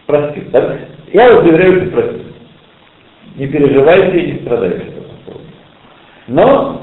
простит. 0.06 0.50
Да? 0.50 0.78
Я 1.12 1.32
вас 1.32 1.44
уверяю, 1.44 1.86
что 1.86 1.90
простит. 1.90 2.22
Не 3.36 3.46
переживайте 3.46 4.18
и 4.18 4.32
не 4.32 4.38
страдайте. 4.40 4.86
Но 6.28 6.81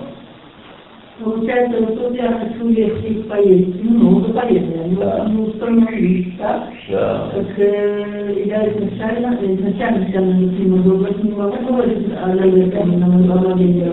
Получается, 1.23 1.81
вот 1.81 1.95
тут 1.95 2.15
я 2.15 2.31
хочу 2.31 2.69
легче 2.69 3.23
поесть, 3.27 3.83
ну, 3.83 3.91
много 3.91 4.33
полезное, 4.33 4.85
ну, 4.87 5.01
Да. 5.01 5.27
ну, 5.29 5.43
устроились, 5.43 6.27
так? 6.37 6.69
да, 6.89 7.31
Так 7.35 7.59
э, 7.59 8.43
я 8.45 8.69
изначально, 8.69 9.37
изначально 9.41 10.07
я 10.13 10.21
не 10.21 10.65
могу, 10.65 11.05
не 11.21 11.31
могу 11.33 11.57
говорить 11.67 12.07
о 12.23 12.27
наверное, 12.27 13.27
на 13.27 13.33
обладение. 13.33 13.91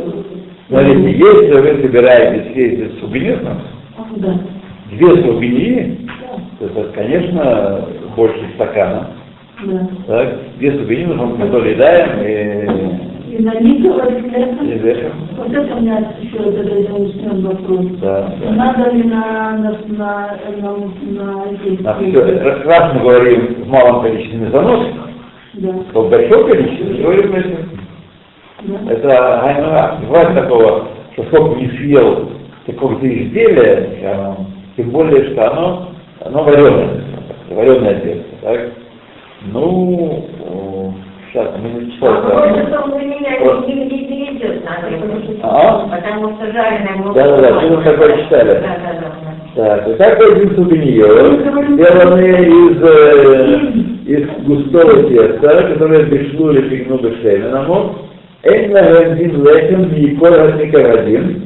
Смотрите, 0.68 1.11
если 1.18 1.61
вы 1.61 1.83
собираетесь 1.83 2.56
ездить 2.56 2.92
с 2.97 3.00
субинизмом, 3.00 3.59
Да. 4.16 4.38
две 4.92 5.23
субинии, 5.25 5.99
это, 6.61 6.92
конечно, 6.95 7.88
больше 8.16 8.38
стакана, 8.54 9.11
Да. 9.64 9.88
так, 10.06 10.38
две 10.59 10.73
субинии 10.78 11.06
мы 11.06 11.50
соблюдаем 11.50 12.21
и, 12.23 12.66
И 12.66 12.66
на 13.43 13.61
них 13.61 13.83
говорит, 13.83 14.25
и 14.25 14.31
это, 14.31 14.64
вешаем. 14.64 15.12
вот 15.37 15.52
это 15.52 15.75
у 15.75 15.81
меня 15.81 16.12
еще 16.21 16.37
этот 16.37 16.88
заучен 16.88 17.47
вопрос. 17.47 17.87
Да, 18.00 18.33
да. 18.40 18.50
Надо 18.52 18.90
ли 18.90 19.02
на, 19.05 19.52
на, 19.59 19.78
на, 19.87 20.38
на, 20.57 20.76
на, 21.02 21.45
На 21.81 21.95
все, 21.95 22.62
раз 22.64 22.95
мы 22.95 23.00
говорим 23.00 23.64
в 23.64 23.69
малом 23.69 24.02
количестве 24.02 24.50
заносов, 24.50 24.93
Да, 25.55 25.73
то 25.93 26.02
в 26.02 26.11
большом 26.11 26.49
количестве 26.49 27.02
говорим 27.02 27.33
да. 28.62 28.93
Это 28.93 29.40
гайнура. 29.45 29.99
Бывает 30.02 30.35
такого, 30.35 30.88
что 31.12 31.25
сколько 31.25 31.61
не 31.61 31.69
съел 31.78 32.31
какого-то 32.66 33.07
изделия, 33.07 34.12
оно, 34.12 34.47
тем 34.76 34.90
более, 34.90 35.31
что 35.31 35.52
оно, 35.52 35.88
оно 36.25 36.43
вареное, 36.43 37.05
вареное 37.50 38.00
тесто, 38.00 38.25
так? 38.43 38.73
Ну, 39.52 40.26
сейчас, 41.37 41.49
минуточку. 41.62 42.06
Потом 42.06 42.93
применять, 42.93 43.41
не 43.67 43.89
перейдет, 43.89 44.65
надо, 44.65 44.89
а? 45.43 45.89
потому 45.89 46.37
что 46.37 46.52
жареное 46.52 46.97
много. 46.97 47.15
Да-да-да, 47.15 47.61
что 47.61 47.76
мы 47.76 47.82
такое 47.84 48.25
читали? 48.25 48.61
Да-да-да. 48.61 49.26
Так, 49.54 49.89
и 49.89 49.95
так 49.95 50.21
один 50.21 50.54
сутеньон, 50.54 51.41
сделанный 51.75 52.45
из, 52.45 52.82
э, 52.82 53.56
из 54.06 54.45
густого 54.45 55.02
теста, 55.04 55.73
которое 55.73 56.04
бешло 56.04 56.50
или 56.50 56.69
фигну 56.69 56.99
бешейменому, 56.99 57.95
Эйн 58.43 58.73
лагендин 58.73 59.45
лехем 59.45 59.93
и 59.95 60.15
коль 60.17 60.34
хасникарадин, 60.34 61.46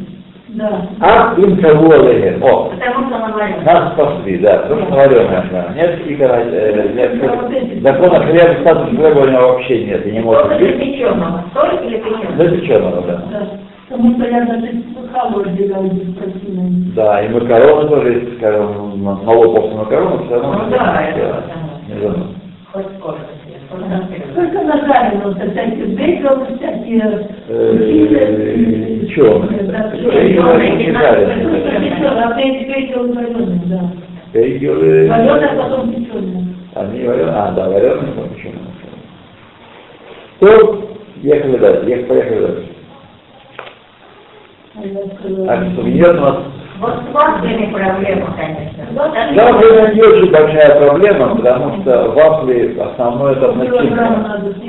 да. 0.54 0.82
Ах, 1.00 1.38
им 1.38 1.56
кого 1.58 1.86
О. 1.86 2.70
Потому 2.70 3.06
что 3.06 3.16
она 3.16 3.28
вареная. 3.32 3.64
Нас 3.64 3.92
спасли, 3.92 4.38
да. 4.38 4.58
Потому 4.58 4.82
что 4.86 4.94
вареная 4.94 5.44
она. 5.50 5.74
Нет, 5.74 6.06
и, 6.06 6.16
э, 6.18 6.92
нет 6.94 7.12
ну, 7.22 7.80
закона 7.82 8.26
хлеба, 8.26 8.60
статус 8.60 8.88
хлеба 8.90 9.20
у 9.20 9.28
него 9.28 9.48
вообще 9.52 9.84
нет. 9.84 10.06
И 10.06 10.10
не 10.10 10.20
может 10.20 10.48
Только 10.48 10.64
быть. 10.64 10.78
печеного. 10.80 11.44
Соль 11.54 11.86
или 11.86 11.98
печеного? 11.98 12.32
Для 12.32 12.50
печеного, 12.50 13.02
да. 13.02 13.22
да. 13.30 13.46
Потому 13.88 14.14
что 14.14 14.28
я 14.28 14.44
даже 14.44 14.82
халву 15.12 15.44
делаю 15.50 15.90
без. 15.90 16.94
Да, 16.94 17.22
и 17.22 17.28
макароны 17.28 17.88
тоже, 17.88 18.12
если, 18.14 18.36
скажем, 18.36 19.00
мало 19.02 19.54
после 19.54 19.76
макароны, 19.76 20.24
все 20.24 20.34
равно. 20.34 20.52
Ну 20.64 20.70
да, 20.70 21.02
это. 21.08 21.44
Да. 21.88 21.94
Не 21.94 22.00
знаю. 22.00 22.26
Хоть 22.72 22.86
скоро. 22.98 23.16
Да. 23.70 24.08
Только 24.34 24.62
на 24.62 24.76
жареном, 24.86 25.34
всякие 25.34 25.86
бейгл, 25.86 26.44
всякие... 26.56 27.28
Э, 27.48 29.06
чёрные. 29.14 29.62
Да, 29.62 29.88
Бейгл 29.90 30.42
чёрные. 30.42 30.70
не 30.76 30.92
жареные. 30.92 31.46
А 32.10 32.40
эти 32.40 32.64
бейгл 32.68 33.12
вареные, 33.14 33.60
да. 33.66 33.80
Бейгелы, 34.32 35.08
Вареные, 35.08 35.46
а 35.46 35.62
потом 35.62 35.92
печеные. 35.92 36.44
они 36.74 37.02
вареные, 37.04 37.32
а, 37.34 37.52
да, 37.52 37.68
вареные, 37.68 38.12
но 38.16 38.22
почему? 38.22 38.52
То, 40.40 40.90
ехали 41.22 41.56
дальше, 41.58 41.84
ехали, 41.88 42.04
поехали 42.06 42.40
дальше. 42.40 42.66
А 45.48 45.64
сувенир 45.76 46.10
у 46.16 46.20
нас 46.20 46.36
Вот 46.80 46.94
с 46.94 47.14
вафлями 47.14 47.66
проблема, 47.72 48.34
конечно. 48.38 48.84
Вот 48.92 49.14
они- 49.14 49.36
Вафли 49.36 49.94
не 49.94 50.02
очень 50.02 50.32
большая 50.32 50.80
проблема, 50.80 51.36
потому 51.36 51.82
что 51.82 52.10
вафли 52.12 52.78
основное 52.80 53.32
это 53.32 53.52
начинка. 53.52 54.02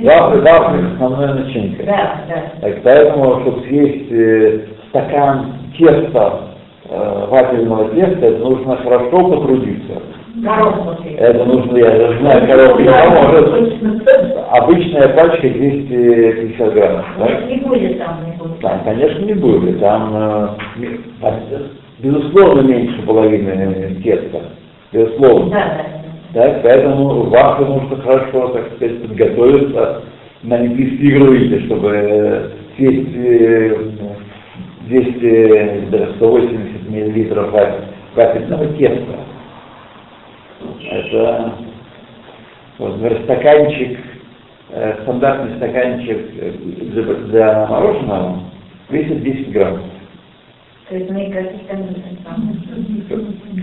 Вафли, 0.03 0.39
вафли 0.41 0.93
основная 0.93 1.33
начинка. 1.35 1.83
Да, 1.83 2.15
да. 2.27 2.43
Так, 2.59 2.81
поэтому, 2.83 3.39
чтобы 3.41 3.61
съесть 3.61 4.11
э, 4.11 4.59
стакан 4.89 5.53
теста, 5.77 6.33
э, 6.89 7.25
вафельного 7.29 7.85
теста, 7.89 8.25
это 8.25 8.39
нужно 8.39 8.75
хорошо 8.75 9.29
потрудиться. 9.29 10.01
Это 11.17 11.45
нужно, 11.45 11.77
я 11.77 12.17
знаю, 12.19 12.47
коробка 12.47 12.81
не 12.81 12.89
поможет. 12.89 14.47
Обычная 14.51 15.07
пачка 15.09 15.47
250 15.47 16.73
граммов. 16.73 17.05
Нет, 17.19 17.29
Так? 17.29 17.49
не 17.49 17.55
будет 17.57 17.99
там, 17.99 18.17
не 18.25 18.31
будет. 18.37 18.59
Там, 18.59 18.79
конечно, 18.83 19.19
не 19.25 19.33
будет. 19.33 19.79
Там, 19.79 20.13
э, 20.13 20.47
безусловно, 22.01 22.61
меньше 22.61 23.01
половины 23.03 24.01
теста. 24.03 24.41
Безусловно. 24.91 25.51
Да, 25.51 25.77
да. 25.77 26.01
Так, 26.33 26.63
поэтому 26.63 27.23
вафли 27.23 27.65
нужно 27.65 27.97
хорошо, 27.97 28.47
так 28.49 28.73
сказать, 28.75 29.01
подготовиться 29.01 30.03
на 30.43 30.55
олимпийские 30.55 31.11
игры 31.11 31.25
выйти, 31.25 31.65
чтобы 31.65 31.89
э, 31.89 32.49
съесть 32.77 33.15
э, 33.15 33.75
200, 34.87 35.89
да, 35.91 36.07
180 36.15 36.89
миллилитров 36.89 37.53
вафельного 38.15 38.65
теста. 38.77 39.19
Это, 40.89 41.53
вот, 42.77 43.01
например, 43.01 43.23
стаканчик, 43.23 43.99
э, 44.69 44.93
стандартный 45.03 45.57
стаканчик 45.57 46.31
для, 46.31 47.03
для 47.03 47.67
мороженого 47.67 48.39
весит 48.89 49.21
10 49.21 49.51
грамм. 49.51 49.81
То 50.91 50.97
есть 50.97 51.09
мы 51.09 51.31
какие-то 51.31 51.77
там, 52.25 52.53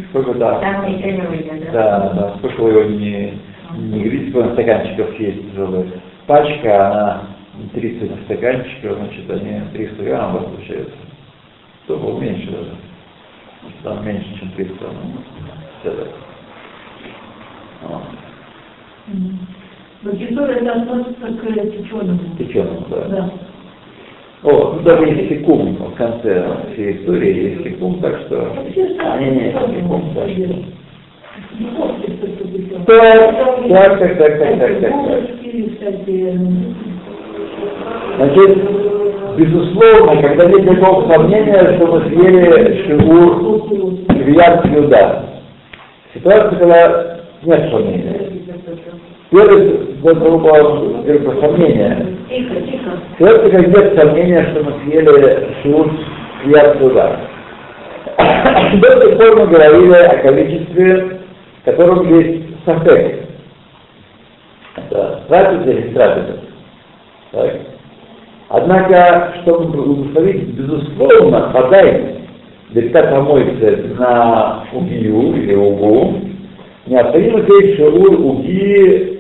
Сколько 0.09 0.33
да? 0.39 0.61
там 0.61 0.87
не 0.87 1.21
выйдет, 1.27 1.71
Да, 1.73 2.09
да, 2.15 2.35
сколько 2.39 2.63
вы 2.63 2.71
его 2.71 2.85
не, 2.85 3.39
не 3.77 4.01
говорите, 4.01 4.31
сколько 4.31 4.55
стаканчиков 4.55 5.21
есть 5.21 5.51
тяжелые. 5.51 5.93
Пачка, 6.27 6.91
она 6.91 7.23
30 7.75 8.23
стаканчиков, 8.25 8.97
значит, 8.97 9.31
они 9.31 9.61
300 9.75 10.03
грамм 10.05 10.37
у 10.37 10.39
вас 10.39 10.47
получается. 10.47 10.95
То 11.87 11.99
было 11.99 12.19
меньше 12.19 12.51
даже. 12.51 12.71
Там 13.83 14.07
меньше, 14.07 14.39
чем 14.41 14.51
300. 14.53 14.73
Ну, 14.81 15.21
все 15.81 15.91
так. 15.91 16.09
Вот. 17.83 18.03
Но 20.01 20.11
кефир 20.13 20.51
это 20.51 20.73
относится 20.73 21.27
к 21.27 21.43
печеному. 21.43 22.21
Печеным, 22.39 22.87
да. 22.89 23.05
Да. 23.05 23.31
О, 24.45 24.75
ну 24.77 24.83
даже 24.83 25.05
есть 25.05 25.29
секунд 25.31 25.81
в 25.81 25.95
конце 25.95 26.45
всей 26.73 26.97
истории, 26.99 27.51
есть 27.51 27.65
секунд, 27.65 28.01
так 28.01 28.21
что... 28.21 28.53
Не, 29.19 29.31
не, 29.31 29.53
секунд, 29.53 30.05
чтобы 30.13 30.27
печеный. 30.29 30.67
Так, 32.87 33.35
так, 33.69 33.99
так, 33.99 34.19
так, 34.19 34.39
так, 34.39 34.59
так, 34.59 34.81
так. 34.81 34.93
Значит, 38.17 38.59
безусловно, 39.37 40.23
когда 40.23 40.45
нет 40.47 40.71
никакого 40.71 41.13
сомнения, 41.13 41.77
что 41.77 41.87
мы 41.87 42.01
съели 42.09 42.83
шигур 42.87 44.07
Квият 44.09 44.67
Юда. 44.67 45.25
Ситуация, 46.15 46.59
когда 46.59 47.21
нет 47.43 47.71
сомнения. 47.71 48.38
Первый 49.31 49.95
вопрос, 50.01 51.05
первое 51.05 51.41
сомнение. 51.41 52.17
Тихо, 52.31 52.55
тихо. 52.63 52.91
Ситуация, 53.19 53.51
когда 53.51 53.83
нет 53.83 53.99
сомнения, 53.99 54.49
что 54.51 54.65
мы 54.65 54.73
съели 54.85 55.49
шут 55.63 55.93
яд 56.47 56.79
туда. 56.79 57.21
До 58.17 59.07
сих 59.07 59.19
пор 59.19 59.39
мы 59.39 59.47
говорили 59.49 59.93
о 59.93 60.19
количестве, 60.23 61.21
в 61.61 61.65
котором 61.67 62.19
есть 62.19 62.45
сафек. 62.65 63.29
Это 64.77 65.25
трапеза 65.29 65.71
или 65.73 65.93
трапеза. 65.93 66.41
Так? 67.33 67.57
Однако, 68.49 69.35
чтобы 69.43 69.67
благословить, 69.67 70.55
безусловно, 70.55 71.51
подай 71.53 72.15
легка 72.71 73.03
помоется 73.03 73.95
на 73.99 74.65
угию 74.73 75.37
или 75.37 75.55
угу, 75.55 76.19
необходимо 76.87 77.41
есть 77.41 77.77
шаур 77.77 78.21
уги, 78.21 79.18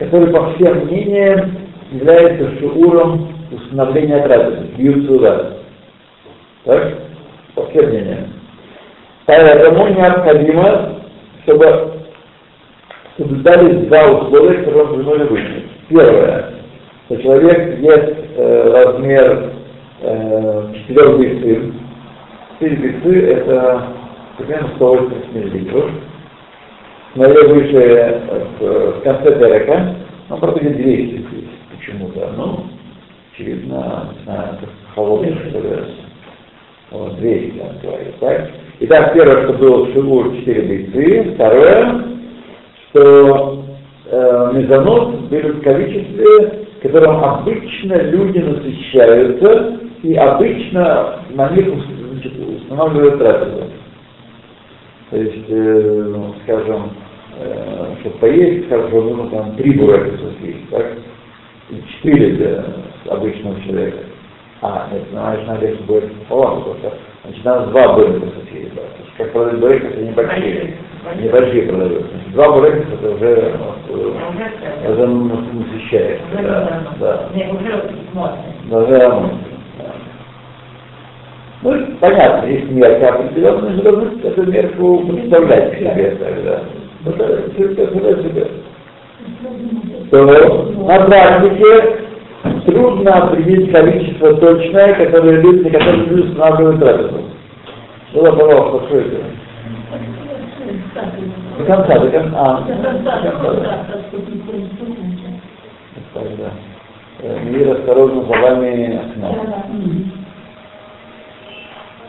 который, 0.00 0.32
по 0.32 0.52
всем 0.54 0.86
мнениям, 0.86 1.58
является 1.92 2.58
шауром 2.58 3.28
установления 3.52 4.22
трапезы, 4.22 4.66
бьют 4.76 5.06
сюда. 5.06 5.52
Так? 6.64 6.94
По 7.54 7.66
всем 7.66 7.90
мнениям. 7.90 8.32
Поэтому 9.26 9.88
необходимо, 9.88 10.94
чтобы 11.42 11.92
соблюдались 13.18 13.86
два 13.88 14.10
условия, 14.10 14.64
которые 14.64 15.02
должны 15.04 15.24
выяснить. 15.26 15.64
Первое, 15.90 16.54
что 17.06 17.22
человек 17.22 17.78
ест 17.80 18.14
э, 18.36 18.72
размер 18.72 19.50
э, 20.00 20.74
4 20.88 21.08
быстрым, 21.10 21.80
4 22.60 22.76
бесы 22.76 23.26
это 23.32 23.82
примерно 24.38 24.70
180 24.76 25.34
миллилитров. 25.34 25.90
Смотря 27.12 27.48
выше 27.48 27.76
э, 27.76 28.18
в 28.60 29.00
конце 29.02 29.38
терека, 29.38 29.96
ну, 30.28 30.36
правда, 30.36 30.60
200 30.60 31.24
почему-то, 31.76 32.32
ну, 32.36 32.66
очевидно, 33.32 34.10
не 34.16 34.24
знаю, 34.24 34.48
это 34.52 34.70
холодный, 34.94 35.36
что 35.48 35.58
ли, 35.58 35.70
вот, 36.92 37.16
200, 37.16 37.60
он 37.60 37.78
говорит, 37.82 38.18
так? 38.20 38.50
Итак, 38.78 39.12
первое, 39.12 39.42
что 39.42 39.52
было 39.54 39.84
в 39.84 39.92
Шигур 39.92 40.36
4 40.36 40.62
бойцы, 40.62 41.34
второе, 41.34 42.04
что 42.90 43.64
э, 44.06 44.50
мезонос 44.54 45.16
были 45.28 45.50
в 45.50 45.62
количестве, 45.62 46.66
которым 46.80 47.24
обычно 47.24 47.94
люди 48.02 48.38
насыщаются, 48.38 49.80
и 50.04 50.14
обычно 50.14 51.24
на 51.30 51.50
них 51.50 51.66
значит, 52.12 52.32
устанавливают 52.38 53.18
трапезу. 53.18 53.64
То 55.10 55.16
есть, 55.16 55.44
э, 55.48 56.04
ну, 56.08 56.34
скажем, 56.44 56.90
э, 57.40 57.94
чтобы 58.00 58.18
поесть, 58.18 58.66
скажем, 58.66 58.90
нужно 58.90 59.30
там 59.30 59.56
три 59.56 59.78
бурака 59.78 60.10
съесть, 60.40 60.68
так? 60.70 60.86
И 61.70 61.82
четыре 61.92 62.30
для 62.36 62.64
обычного 63.12 63.60
человека. 63.62 63.98
А, 64.62 64.88
нет, 64.92 65.02
значит, 65.10 65.46
надо 65.46 65.66
их 65.66 65.80
будет 65.82 66.12
пополам, 66.28 66.64
значит, 67.24 67.44
надо 67.44 67.66
два 67.68 67.94
бурека 67.94 68.26
съесть, 68.50 68.74
да. 68.74 68.82
То 68.82 69.02
есть, 69.02 69.16
как 69.16 69.32
продать 69.32 69.58
бурек, 69.58 69.84
это 69.84 70.02
небольшие, 70.02 70.74
небольшие 71.18 71.62
продают. 71.62 72.06
Значит, 72.10 72.32
два 72.32 72.52
бурека 72.52 72.86
это 72.92 73.10
уже, 73.10 73.54
ну, 73.88 74.92
уже 74.92 75.06
насыщает. 75.06 76.20
Да, 76.42 76.82
да. 76.98 77.28
Даже 78.68 78.98
рамон. 78.98 79.30
Ну, 81.62 81.72
понятно, 82.00 82.46
есть 82.46 82.70
мерка 82.70 83.08
определенная, 83.14 83.82
но 83.82 84.28
эту 84.28 84.50
мерку 84.50 85.06
представлять 85.06 85.78
себе 85.78 86.16
тогда. 86.18 86.62
То 90.10 90.24
на 90.24 91.00
практике 91.06 91.96
трудно 92.66 93.14
определить 93.14 93.72
количество 93.72 94.34
точное, 94.34 94.94
которое 94.94 95.40
люди, 95.40 95.62
на 95.64 95.70
которые 95.70 96.04
люди 96.06 96.20
устанавливают 96.28 96.80
трапезу. 96.80 97.22
Ну, 98.12 98.22
да, 98.22 98.32
пожалуйста, 98.32 98.86
что 98.88 98.98
это? 98.98 99.16
До 101.58 101.64
конца, 101.64 101.98
до 101.98 102.10
конца. 102.10 102.36
А, 102.36 102.60
до 102.60 102.72
конца, 102.72 103.20
да. 106.38 106.50
Мир 107.44 107.72
осторожно 107.72 108.22
за 108.22 108.40
вами 108.40 108.98
окно. 108.98 109.28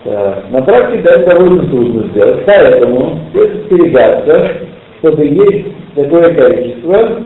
Так. 0.03 0.49
На 0.49 0.61
практике 0.63 1.03
это 1.09 1.29
довольно 1.29 1.63
трудно 1.67 2.07
сделать, 2.07 2.45
поэтому 2.45 3.19
стоит 3.29 3.63
остерегаться, 3.63 4.51
чтобы 5.01 5.25
есть 5.25 5.67
такое 5.95 6.33
количество, 6.33 7.23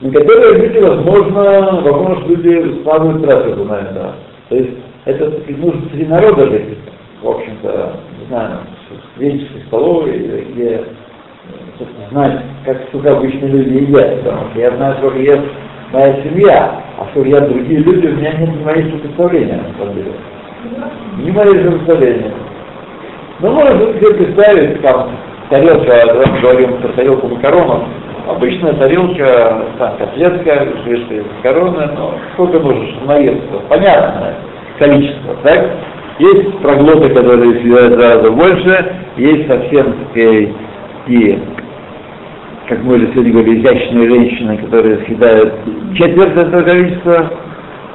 на 0.00 0.12
которое 0.12 0.58
люди, 0.58 0.78
возможно, 0.78 1.80
возможно, 1.82 2.26
люди 2.28 2.80
складывают 2.80 3.24
трапезу 3.24 3.64
на 3.64 3.74
это. 3.80 4.14
То 4.48 4.56
есть 4.56 4.70
это 5.04 5.32
нужно 5.48 5.88
среди 5.90 6.06
народа 6.06 6.46
жить, 6.46 6.78
в 7.20 7.28
общем-то, 7.28 7.92
не 8.20 8.26
знаю, 8.28 8.58
в 9.16 9.20
венческой 9.20 9.62
столовой, 9.66 10.46
где 10.52 10.84
знать, 12.10 12.42
как 12.64 12.80
сколько 12.88 13.16
обычно 13.16 13.46
люди 13.46 13.84
едят, 13.84 14.22
потому 14.22 14.50
что 14.50 14.60
я 14.60 14.70
знаю, 14.76 14.96
сколько 14.98 15.18
ест 15.18 15.44
моя 15.92 16.22
семья, 16.22 16.82
а 16.96 17.08
сколько 17.10 17.28
едят 17.28 17.48
другие 17.48 17.80
люди, 17.80 18.06
у 18.06 18.16
меня 18.16 18.32
нет 18.34 18.54
ни 18.54 18.64
малейшего 18.64 18.98
представления 18.98 19.56
на 19.56 19.78
самом 19.78 19.94
деле. 19.96 20.12
Ни 21.18 21.30
малейшего 21.30 21.72
представления. 21.72 22.34
Ну, 23.40 23.52
можно 23.52 23.80
себе 23.94 24.14
представить, 24.14 24.80
там, 24.82 25.10
тарелка, 25.50 26.14
мы 26.14 26.40
говорим 26.40 26.80
про 26.80 26.88
тарелку 26.88 27.28
макаронов, 27.28 27.84
обычная 28.28 28.74
тарелка, 28.74 29.66
там, 29.78 29.96
котлетка, 29.98 30.68
шведская 30.84 31.24
макароны, 31.36 31.90
но 31.96 32.14
сколько 32.34 32.58
нужно, 32.60 32.88
чтобы 32.88 33.06
наесться? 33.06 33.58
Понятное 33.68 34.34
количество, 34.78 35.34
так? 35.42 35.70
Есть 36.18 36.58
проглоты, 36.58 37.14
которые 37.14 37.60
съедают 37.60 37.96
раза 37.96 38.30
больше, 38.30 38.96
есть 39.16 39.48
совсем 39.48 39.94
такие 40.14 40.54
и 41.06 41.38
как 42.68 42.82
мы 42.82 42.96
уже 42.96 43.06
сегодня 43.12 43.32
говорили, 43.32 43.60
изящные 43.60 44.10
женщины, 44.10 44.58
которые 44.58 44.98
съедают 45.06 45.54
четверть 45.96 46.36
этого 46.36 46.62
количества, 46.62 47.32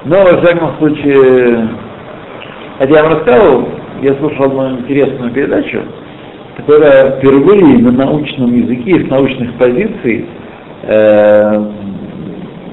но, 0.05 0.23
во 0.23 0.41
всяком 0.41 0.75
случае, 0.77 1.69
хотя 2.79 2.95
я 2.95 3.03
вам 3.03 3.13
рассказывал, 3.13 3.69
я 4.01 4.15
слушал 4.15 4.45
одну 4.45 4.79
интересную 4.79 5.31
передачу, 5.31 5.83
которая 6.57 7.17
впервые 7.17 7.79
на 7.79 7.91
научном 7.91 8.53
языке, 8.53 9.05
с 9.05 9.09
научных 9.09 9.53
позиций 9.55 10.27
э, 10.83 11.65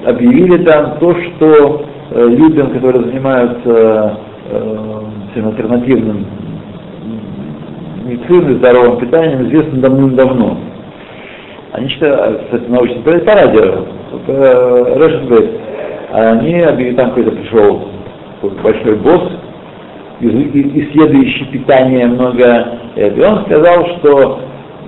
объявили 0.05 0.63
там 0.63 0.97
то, 0.99 1.15
что 1.15 1.85
э, 2.11 2.27
людям, 2.29 2.71
которые 2.71 3.05
занимаются 3.05 4.17
э, 4.49 5.01
всем 5.31 5.47
альтернативным 5.47 6.25
медициной, 8.05 8.55
здоровым 8.55 8.99
питанием, 8.99 9.47
известно 9.47 9.81
давным-давно. 9.81 10.57
Они 11.73 11.87
считают, 11.87 12.43
кстати, 12.45 12.69
научный 12.69 13.01
проект 13.01 13.25
по 13.25 13.33
радио, 13.33 13.85
Рэшен 14.27 15.27
говорит, 15.27 15.51
они 16.11 16.59
объявили, 16.59 16.95
там 16.95 17.09
какой-то 17.09 17.31
пришел 17.31 17.87
большой 18.61 18.95
босс, 18.97 19.31
исследующий 20.21 21.45
питание 21.45 22.07
много, 22.07 22.67
и 22.95 23.21
он 23.21 23.45
сказал, 23.45 23.85
что 23.97 24.39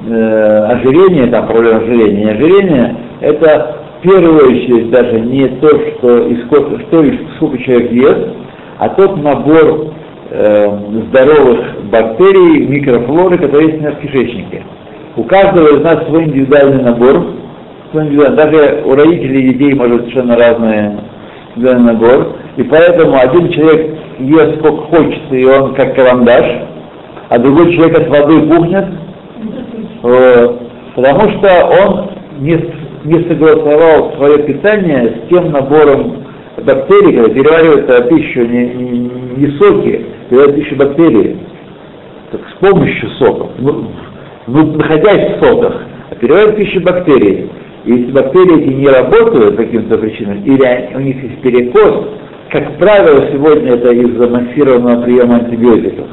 э, 0.08 0.66
ожирение, 0.72 1.28
там 1.28 1.48
проблема 1.48 1.78
ожирения, 1.78 2.24
не 2.24 2.32
ожирение, 2.32 2.96
это 3.22 3.78
в 4.00 4.04
первую 4.04 4.48
очередь 4.48 4.92
даже 4.92 5.20
не 5.20 5.48
то, 5.60 5.70
что, 5.70 6.28
и 6.28 6.36
сколько, 6.46 6.80
что 6.82 7.04
и 7.04 7.18
сколько 7.36 7.58
человек 7.60 7.92
ест, 7.92 8.28
а 8.80 8.90
тот 8.90 9.18
набор 9.24 9.94
э, 10.30 10.80
здоровых 11.10 11.60
бактерий, 11.90 12.68
микрофлоры, 12.68 13.38
которые 13.38 13.70
есть 13.70 13.82
у 13.82 13.84
нас 13.86 13.96
в 13.96 14.02
кишечнике. 14.02 14.64
У 15.16 15.24
каждого 15.24 15.78
из 15.78 15.84
нас 15.84 16.06
свой 16.08 16.26
индивидуальный 16.26 16.84
набор, 16.84 17.26
свой 17.92 18.06
индивидуальный, 18.06 18.38
даже 18.38 18.84
у 18.86 18.96
родителей 18.96 19.54
детей 19.54 19.74
может 19.74 20.02
совершенно 20.02 20.36
разный 20.36 20.92
индивидуальный 21.56 21.94
набор, 21.94 22.36
и 22.58 22.64
поэтому 22.64 23.18
один 23.18 23.50
человек 23.52 23.93
ест 24.20 24.60
сколько 24.60 24.84
хочется, 24.96 25.36
и 25.36 25.46
он 25.46 25.74
как 25.76 25.96
карандаш, 25.96 26.46
а 27.30 27.40
другой 27.40 27.74
человек 27.74 28.00
от 28.00 28.10
воды 28.10 28.42
пухнет, 28.48 28.86
э, 30.04 30.48
потому 30.96 31.32
что 31.32 31.66
он 31.82 32.10
не, 32.40 32.54
не 33.06 33.28
согласовал 33.28 34.14
свое 34.18 34.40
питание 34.40 35.16
с 35.16 35.30
тем 35.30 35.52
набором 35.52 36.24
бактерий, 36.64 37.18
когда 37.18 37.34
переваривается 37.34 38.02
пищу 38.04 38.46
не, 38.46 38.66
не, 38.68 39.12
не 39.38 39.48
соки, 39.58 40.06
переваривает 40.30 40.64
пищу 40.64 40.76
бактерии, 40.76 41.38
так 42.32 42.42
с 42.50 42.60
помощью 42.60 43.10
соков, 43.12 43.52
ну, 43.60 43.88
ну, 44.48 44.74
находясь 44.74 45.38
в 45.38 45.46
соках, 45.46 45.82
а 46.10 46.16
переваривает 46.16 46.58
пищу 46.58 46.82
бактерии. 46.82 47.50
И 47.86 47.92
если 47.92 48.12
бактерии 48.12 48.62
эти 48.62 48.74
не 48.74 48.88
работают 48.88 49.58
по 49.58 49.64
каким-то 49.64 49.98
причинам, 49.98 50.42
или 50.44 50.96
у 50.96 51.00
них 51.00 51.22
есть 51.22 51.42
перекос, 51.42 52.08
как 52.54 52.78
правило, 52.78 53.28
сегодня 53.32 53.74
это 53.74 53.92
из-за 53.92 54.30
массированного 54.30 55.02
приема 55.02 55.38
антибиотиков. 55.38 56.06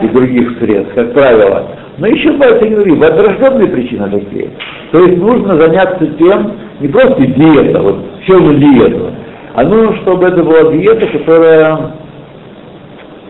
и 0.00 0.06
других 0.06 0.56
средств, 0.60 0.94
как 0.94 1.12
правило. 1.12 1.70
Но 1.98 2.06
еще 2.06 2.30
бывают 2.30 2.64
и 2.64 2.68
другие, 2.68 2.94
бывают 2.94 3.20
рожденные 3.20 3.66
причины 3.66 4.08
такие. 4.08 4.50
То 4.92 5.00
есть 5.00 5.18
нужно 5.18 5.60
заняться 5.60 6.06
тем, 6.06 6.52
не 6.78 6.86
просто 6.86 7.20
диета, 7.26 7.82
вот 7.82 7.98
все 8.22 8.38
на 8.38 8.54
диету, 8.54 9.10
а 9.54 9.64
нужно, 9.64 9.96
чтобы 10.02 10.28
это 10.28 10.44
была 10.44 10.70
диета, 10.72 11.04
которая 11.18 11.94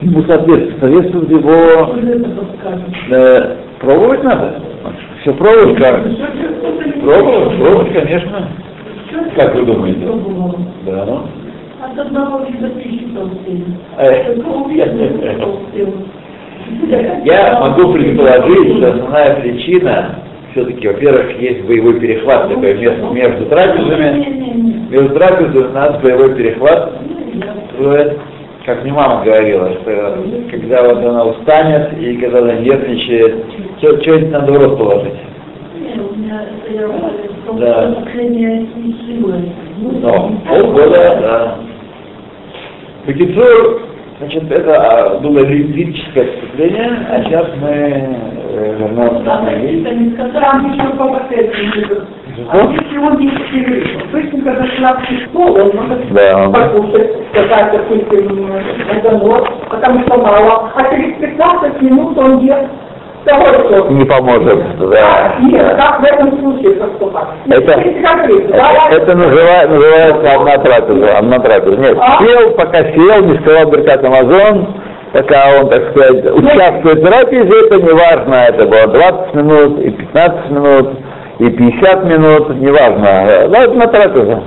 ему 0.03 0.23
соответствует, 0.25 0.79
соответствует 0.79 1.31
его 1.31 1.97
э, 3.11 3.57
пробовать 3.81 4.25
надо. 4.25 4.61
Все 5.23 5.33
пробовать 5.33 5.79
как? 5.79 6.03
Пробовать, 7.01 7.59
пробовать, 7.59 7.93
конечно. 7.95 8.49
Как 9.37 9.55
вы 9.55 9.63
думаете? 9.63 10.07
Да. 10.85 11.23
Ну. 12.05 13.75
От 13.97 14.29
одного 14.29 14.69
вида 14.69 14.89
толстею. 15.41 15.93
Я 17.25 17.59
могу 17.61 17.93
предположить, 17.93 18.77
что 18.77 18.93
основная 18.93 19.41
причина 19.41 20.17
все-таки, 20.53 20.87
во-первых, 20.87 21.41
есть 21.41 21.65
боевой 21.67 21.99
перехват 22.01 22.49
такой 22.49 22.75
между, 22.75 23.11
между 23.13 23.47
трапезами. 23.47 24.89
Между 24.91 25.15
трапезами 25.15 25.67
у 25.67 25.73
нас 25.73 26.01
боевой 26.03 26.35
перехват 26.35 26.93
как 28.69 28.83
мне 28.83 28.93
мама 28.93 29.25
говорила, 29.25 29.71
что 29.73 30.25
когда 30.51 30.83
вот 30.83 30.99
она 30.99 31.25
устанет 31.25 31.99
и 31.99 32.19
когда 32.19 32.41
она 32.41 32.55
нервничает, 32.57 33.47
что-нибудь 33.79 34.31
надо 34.31 34.53
в 34.53 34.57
рот 34.59 34.79
положить. 34.79 35.15
Да. 37.59 38.05
Но 40.03 40.33
полгода, 40.47 41.19
да. 41.23 41.57
Бакицур, 43.09 43.81
значит, 44.19 44.53
это 44.53 44.75
а, 44.77 45.19
было 45.21 45.39
лирическое 45.39 46.27
вступление, 46.27 47.07
а 47.11 47.23
сейчас 47.25 47.47
мы 47.59 47.69
э, 47.71 48.77
вернемся 48.79 49.23
А 49.25 49.41
на. 49.41 49.49
А 49.49 49.55
Да. 56.11 56.51
покушать, 56.51 57.11
сказать, 57.33 57.73
допустим, 57.73 58.47
это 58.93 59.19
потому 59.71 60.03
что 60.03 60.19
мало, 60.21 60.71
а 60.75 60.95
через 60.95 61.17
15 61.17 61.81
минут 61.81 62.19
он 62.19 62.41
ест 62.41 62.69
сорт. 63.29 63.91
Не 63.91 64.05
поможет, 64.05 64.79
да. 64.79 65.35
Нет, 65.41 65.77
как 65.77 66.01
в 66.01 66.05
этом 66.05 66.39
случае 66.41 66.75
поступать? 66.75 67.29
Это- 67.49 67.73
конкретно, 67.73 68.57
да, 68.57 68.89
Это 68.91 69.17
называется, 69.17 69.69
называется 69.75 70.33
одна 70.35 70.59
трапеза, 70.59 71.19
одна 71.19 71.39
трапеза. 71.39 71.77
Нет, 71.77 71.99
А? 72.01 72.23
сел, 72.25 72.51
пока 72.53 72.79
сел, 72.93 73.25
не 73.25 73.39
сказал 73.39 73.71
Беркат 73.71 74.05
Амазон, 74.05 74.75
пока 75.13 75.45
он, 75.61 75.69
так 75.69 75.91
сказать, 75.91 76.25
участвует 76.33 76.99
в 76.99 77.07
трапезе, 77.07 77.67
это 77.67 77.77
не 77.77 77.93
важно, 77.93 78.35
это 78.35 78.67
было 78.67 78.87
20 78.89 79.35
минут, 79.35 79.81
и 79.81 79.91
15 79.91 80.51
минут, 80.51 80.89
и 81.39 81.51
50 81.51 82.05
минут, 82.05 82.49
не 82.57 82.71
важно. 82.71 83.49
Да, 83.49 83.63
одна 83.65 83.87
трапеза. 83.87 84.43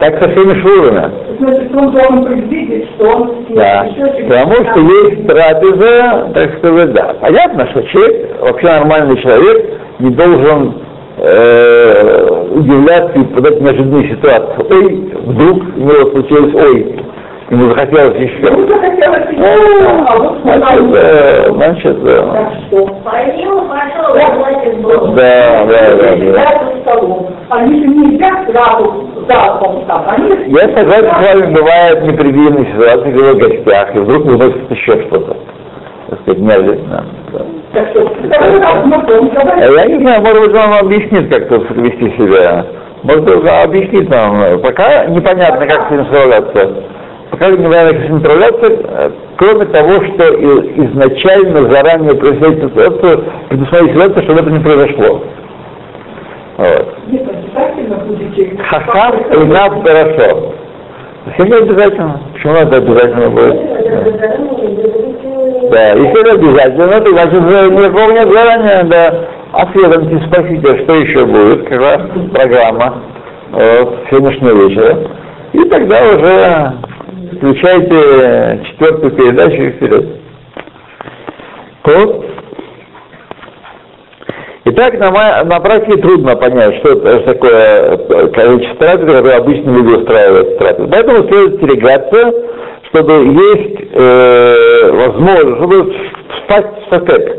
Так 0.00 0.22
со 0.22 0.30
всеми 0.30 0.60
швурами. 0.60 1.10
Значит, 1.38 1.76
он 1.76 1.90
должен 1.90 2.24
предвидеть, 2.24 2.88
что 2.94 3.08
он 3.08 3.46
Да. 3.50 3.86
Потому 4.28 4.54
что 4.54 4.74
15 4.74 4.76
есть 4.76 5.26
трапеза, 5.26 6.30
так 6.34 6.58
сказать, 6.58 6.92
да. 6.92 7.14
Понятно, 7.20 7.68
что 7.70 7.82
человек, 7.84 8.40
вообще 8.40 8.66
нормальный 8.66 9.20
человек, 9.22 9.80
не 9.98 10.10
должен 10.10 10.74
э, 11.18 12.48
удивляться 12.52 13.18
и 13.18 13.24
попадать 13.24 13.58
в 13.58 13.62
неожиданные 13.62 14.10
ситуации. 14.10 14.66
Ой, 14.70 15.12
вдруг 15.26 15.62
у 15.76 15.80
него 15.80 16.10
случилось 16.10 16.54
ой, 16.54 16.96
ему 17.50 17.70
захотелось 17.70 18.16
еще. 18.16 18.46
Ему 18.46 18.68
захотелось 18.68 19.30
еще, 19.30 19.44
а 20.06 20.38
Значит, 20.42 20.94
э, 20.94 21.52
значит, 21.52 21.98
Да, 25.14 25.64
да, 25.64 25.96
да. 25.96 26.68
Они 27.50 27.80
же 27.80 27.86
не 27.88 28.14
едят 28.14 28.50
сразу 28.50 29.08
залпом 29.28 29.84
там. 29.86 30.04
Они 30.08 30.30
Я 30.48 30.68
согласен 30.76 31.10
с 31.10 31.22
вами, 31.22 31.54
бывают 31.54 32.02
непредвиденные 32.02 32.66
ситуации, 32.72 33.12
когда 33.12 33.32
в 33.32 33.38
гостях, 33.38 33.94
и 33.94 33.98
вдруг 33.98 34.24
выносит 34.24 34.70
еще 34.70 35.02
что-то. 35.02 35.36
Так 36.08 36.20
сказать, 36.20 36.40
неожиданно. 36.40 37.04
Да. 37.32 37.40
Так 37.72 37.88
Я 39.74 39.86
не 39.86 40.00
знаю, 40.00 40.22
может 40.22 40.40
быть, 40.40 40.54
он 40.54 40.70
вам 40.70 40.86
объяснит, 40.86 41.28
как 41.32 41.48
тут 41.48 41.70
вести 41.70 42.16
себя. 42.16 42.66
Может 43.02 43.30
он 43.30 43.48
объяснит 43.48 44.08
нам. 44.08 44.60
Пока 44.60 45.06
непонятно, 45.06 45.66
как 45.66 45.88
с 45.88 45.92
этим 45.92 46.06
справляться. 46.06 46.70
Пока 47.30 47.46
с 47.46 47.52
этим 47.52 48.20
справляться, 48.20 48.66
э, 48.66 49.10
кроме 49.36 49.66
того, 49.66 50.02
что 50.04 50.24
изначально 50.34 51.70
заранее 51.70 52.14
происходит 52.14 52.64
ситуацию, 52.64 53.24
предусмотреть 53.48 53.92
ситуацию, 53.92 54.22
чтобы 54.24 54.40
это 54.40 54.50
не 54.50 54.60
произошло. 54.60 55.24
Вот. 56.56 56.94
не 57.06 57.18
будете... 57.18 58.56
Хахам 58.64 59.20
и 59.30 59.44
нам 59.44 59.82
хорошо. 59.82 60.54
Совсем 61.26 61.48
не 61.48 61.54
обязательно. 61.54 62.20
Почему 62.32 62.54
это 62.54 62.76
обязательно 62.76 63.30
будет? 63.30 63.56
Да, 65.70 65.92
если 65.92 66.20
это 66.20 66.32
обязательно, 66.32 67.00
то 67.00 67.10
значит 67.10 67.40
никакого 67.72 68.12
нет 68.12 68.32
заранее, 68.32 68.84
да. 68.84 69.14
Осведомьте, 69.52 70.26
спросите, 70.26 70.84
что 70.84 70.94
еще 70.94 71.24
будет, 71.26 71.68
какая 71.68 71.98
программа 72.32 73.02
вот, 73.50 73.98
сегодняшнего 74.10 74.68
вечера. 74.68 74.98
И 75.52 75.64
тогда 75.68 76.02
уже 76.14 76.72
включайте 77.36 78.60
четвертую 78.66 79.12
передачу 79.12 79.62
и 79.62 79.70
вперед. 79.70 80.06
То. 81.82 82.24
Итак, 84.64 84.98
на, 84.98 85.44
на 85.44 85.60
практике 85.60 85.96
трудно 86.02 86.36
понять, 86.36 86.76
что 86.76 86.90
это 86.90 87.20
такое 87.20 87.96
э, 87.96 88.28
количество 88.28 88.76
трапез, 88.76 89.06
которое 89.06 89.36
обычно 89.38 89.70
люди 89.70 90.00
устраивают 90.00 90.58
трапез. 90.58 90.88
Поэтому 90.90 91.28
следует 91.28 91.54
остерегаться, 91.54 92.32
чтобы 92.90 93.12
есть 93.12 93.80
э, 93.94 94.90
возможность, 94.92 95.56
чтобы 95.56 95.94
впасть 96.44 96.86
в 96.86 96.94
сатек. 96.94 97.38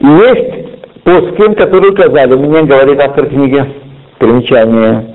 И 0.00 0.06
есть 0.06 1.04
поским, 1.04 1.54
которые 1.54 1.92
указали, 1.92 2.34
мне 2.34 2.62
говорит 2.62 3.00
автор 3.00 3.26
книги, 3.26 3.64
примечание, 4.18 5.14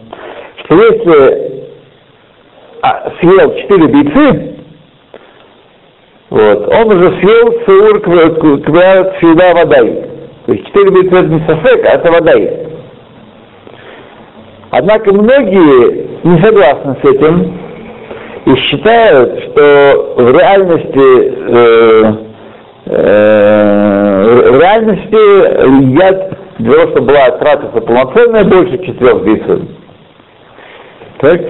что 0.63 0.75
если 0.75 1.48
а, 2.81 3.11
съел 3.19 3.55
четыре 3.55 3.87
бийцы, 3.87 4.55
вот, 6.29 6.73
он 6.73 6.91
уже 6.91 7.19
съел 7.19 7.59
саур 7.65 7.99
квят 8.61 9.17
всегда 9.17 9.53
водай. 9.53 10.05
То 10.45 10.53
есть 10.53 10.65
четыре 10.67 10.91
бийцы 10.91 11.15
это 11.15 11.27
не 11.27 11.39
сафек, 11.47 11.85
а 11.85 11.89
это 11.89 12.11
водай. 12.11 12.67
Однако 14.71 15.13
многие 15.13 16.07
не 16.23 16.41
согласны 16.41 16.95
с 17.01 17.09
этим 17.09 17.59
и 18.45 18.55
считают, 18.55 19.39
что 19.43 20.13
в 20.17 20.31
реальности 20.31 21.33
э, 21.47 22.13
э, 22.85 24.51
в 24.51 24.59
реальности 24.59 25.15
едят 25.85 26.37
для 26.59 26.73
того, 26.73 26.91
чтобы 26.91 27.07
была 27.07 27.31
трапеза 27.37 27.81
полноценная, 27.81 28.43
больше 28.43 28.77
четырех 28.85 29.23
бийцев. 29.23 29.61
Так? 31.19 31.41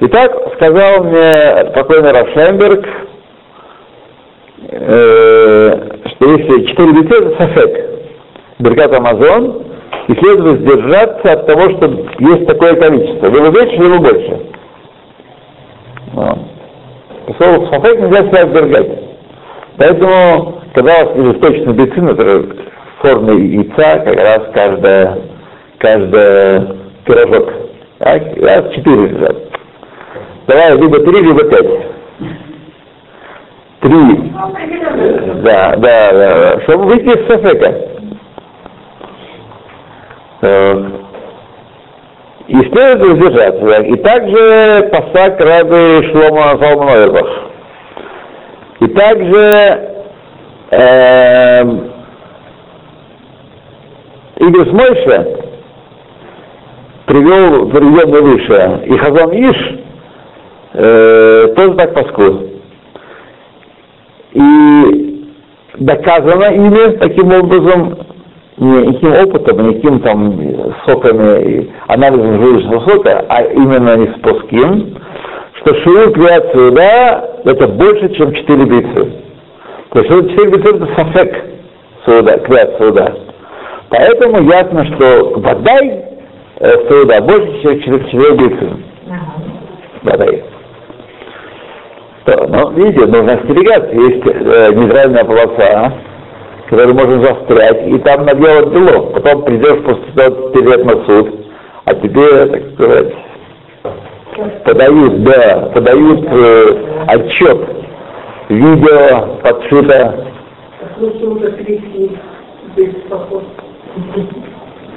Итак, 0.00 0.32
сказал 0.54 1.02
мне 1.02 1.72
покойный 1.74 2.12
Раф 2.12 2.28
Шайнберг, 2.32 2.86
э, 4.70 5.70
что 6.06 6.30
если 6.30 6.66
четыре 6.66 6.92
бийца 6.92 7.16
это 7.16 7.36
сафек, 7.36 7.90
Беркат 8.60 8.94
Амазон, 8.94 9.64
и 10.06 10.14
следует 10.14 10.60
сдержаться 10.60 11.32
от 11.32 11.46
того, 11.46 11.70
что 11.70 11.86
есть 12.20 12.46
такое 12.46 12.76
количество. 12.76 13.26
Либо 13.26 13.48
меньше, 13.48 13.76
либо 13.76 13.98
больше. 13.98 14.40
Вот. 16.12 16.38
По 17.26 17.34
слову 17.34 17.66
сафек 17.66 17.98
нельзя 17.98 18.22
себя 18.28 18.42
отвергать. 18.42 19.00
Поэтому, 19.78 20.62
когда 20.74 20.94
у 20.94 21.06
вас 21.06 21.26
есть 21.26 21.40
точно 21.40 21.72
бейцы, 21.72 22.00
например, 22.00 22.46
в 22.98 23.02
форме 23.02 23.46
яйца, 23.46 23.98
как 24.04 24.16
раз 24.16 24.42
каждая, 24.54 25.18
каждая 25.78 26.76
пирожок, 27.04 27.52
так, 27.98 28.22
раз 28.36 28.74
четыре 28.74 29.08
лежат. 29.08 29.57
Давай 30.48 30.78
либо 30.78 30.98
три, 31.00 31.20
либо 31.20 31.44
пять. 31.44 31.66
Три. 33.80 34.32
Да, 35.42 35.76
да, 35.76 36.12
да. 36.12 36.60
Чтобы 36.62 36.86
выйти 36.86 37.04
из 37.04 37.26
сафека. 37.28 37.74
И 42.46 42.54
следует 42.54 43.02
воздержаться. 43.02 43.82
И 43.82 43.96
также 43.96 44.88
пасак 44.90 45.38
Раби 45.38 46.10
Шлома 46.10 46.56
Залмановербах. 46.56 47.28
И 48.80 48.86
также 48.86 49.90
эм, 50.70 51.92
Игорь 54.36 54.70
Мойша 54.70 55.26
привел 57.04 57.68
приведенный 57.68 58.22
выше. 58.22 58.82
И 58.86 58.96
Хазан 58.96 59.32
Иш 59.32 59.78
э, 60.74 61.48
тоже 61.56 61.74
так 61.74 61.94
паску. 61.94 62.42
И 64.32 65.08
доказано 65.78 66.54
ими 66.54 66.96
таким 66.98 67.32
образом, 67.32 67.98
не 68.58 68.86
никаким 68.86 69.12
опытом, 69.12 69.68
никаким 69.68 70.00
там 70.00 70.74
соками, 70.86 71.70
анализом 71.86 72.42
желудочного 72.42 72.88
сока, 72.88 73.24
а 73.28 73.42
именно 73.44 73.96
не 73.96 74.08
с 74.08 74.20
плоским, 74.20 74.96
что 75.54 75.74
шиур 75.82 76.12
клят 76.12 76.52
суда 76.52 77.24
это 77.44 77.68
больше, 77.68 78.14
чем 78.14 78.34
4 78.34 78.64
битвы. 78.64 79.12
То 79.90 80.00
есть 80.00 80.10
это 80.10 80.28
4 80.30 80.50
битвы 80.50 80.70
это 80.70 80.94
сафек 80.94 81.44
суда, 82.04 82.38
клят 82.38 82.76
суда. 82.78 83.14
Поэтому 83.90 84.42
ясно, 84.42 84.84
что 84.86 85.38
водай 85.38 86.04
э, 86.60 86.88
суда 86.88 87.20
больше, 87.22 87.80
чем 87.80 88.04
4 88.04 88.34
битвы. 88.34 88.70
Водай. 90.02 90.44
То, 92.28 92.46
ну, 92.46 92.70
видите, 92.72 93.06
нужно 93.06 93.32
остерегаться. 93.34 93.90
Есть 93.90 94.22
э, 94.26 94.72
нейтральная 94.74 95.24
полоса, 95.24 95.94
которую 96.68 96.94
можно 96.94 97.22
застрять, 97.22 97.88
и 97.88 97.98
там 98.00 98.26
наделать 98.26 98.70
дело. 98.70 99.06
Потом 99.12 99.44
придешь 99.44 99.82
после 99.82 100.12
того 100.14 100.52
4 100.52 100.70
лет 100.70 100.84
на 100.84 101.04
суд, 101.06 101.34
а 101.86 101.94
тебе, 101.94 102.46
так 102.46 102.62
сказать, 102.74 103.14
подают, 104.62 105.22
да, 105.22 105.70
подают 105.74 106.26
э, 106.30 106.76
отчет, 107.06 107.60
видео 108.50 109.38
подшито. 109.42 110.26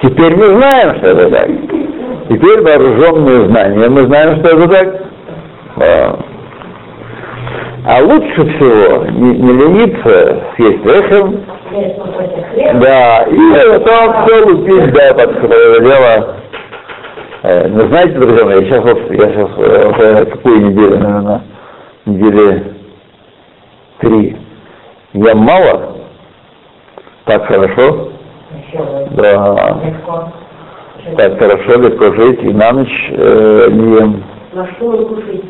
Теперь 0.02 0.36
мы 0.36 0.48
знаем, 0.58 0.98
что 0.98 1.08
это 1.08 1.30
так. 1.30 1.50
Теперь 2.30 2.62
вооруженные 2.62 3.46
знания, 3.46 3.88
мы 3.88 4.04
знаем, 4.04 4.40
что 4.40 4.50
это 4.50 4.68
так. 5.78 6.31
А, 7.84 8.00
лучше 8.04 8.36
всего 8.36 9.06
не, 9.06 9.38
не 9.38 9.54
лениться 9.54 10.44
съесть 10.56 10.86
лехем, 10.86 11.44
да, 12.80 13.24
и 13.24 13.80
потом 13.80 14.26
все 14.26 14.46
лупить, 14.46 14.94
да, 14.94 15.14
под 15.16 15.40
свое 15.40 15.80
дело. 15.82 16.36
Э, 17.44 17.68
Ну, 17.70 17.88
знаете, 17.88 18.20
друзья 18.20 18.46
мои, 18.46 18.64
я 18.64 18.70
сейчас 18.70 18.86
я 18.86 19.30
сейчас 19.32 19.58
уже 19.58 20.26
какую 20.26 20.62
неделю, 20.68 21.00
наверное, 21.00 21.42
недели 22.06 22.64
три. 24.00 24.38
Я 25.14 25.34
мало, 25.36 25.98
так 27.26 27.48
хорошо, 27.48 28.10
да, 29.12 29.78
так 31.18 31.40
хорошо, 31.40 31.82
легко 31.82 32.14
жить, 32.14 32.44
и 32.44 32.54
на 32.54 32.74
ночь 32.74 33.10
э, 33.12 33.68
не 33.72 33.96
ем. 33.98 34.24
На 34.54 34.68
что 34.74 34.86
вы 34.92 35.06
кушаете? 35.06 35.48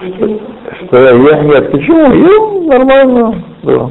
Не? 0.00 0.40
Что 0.86 0.98
я 0.98 1.42
нет, 1.42 1.70
почему? 1.72 2.12
Ем 2.12 2.66
нормально, 2.66 3.42
да. 3.62 3.90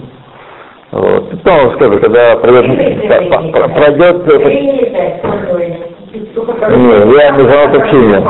Вот. 0.91 1.29
Потом 1.43 1.73
скажу, 1.75 1.99
когда 1.99 2.35
пройдет, 2.37 3.07
про- 3.29 3.51
про- 3.51 3.69
пройдет 3.69 4.23
Принято, 4.23 5.19
спокойно. 5.19 5.75
Не, 6.77 7.13
я 7.15 7.31
международное 7.31 7.81
общение. 7.81 8.23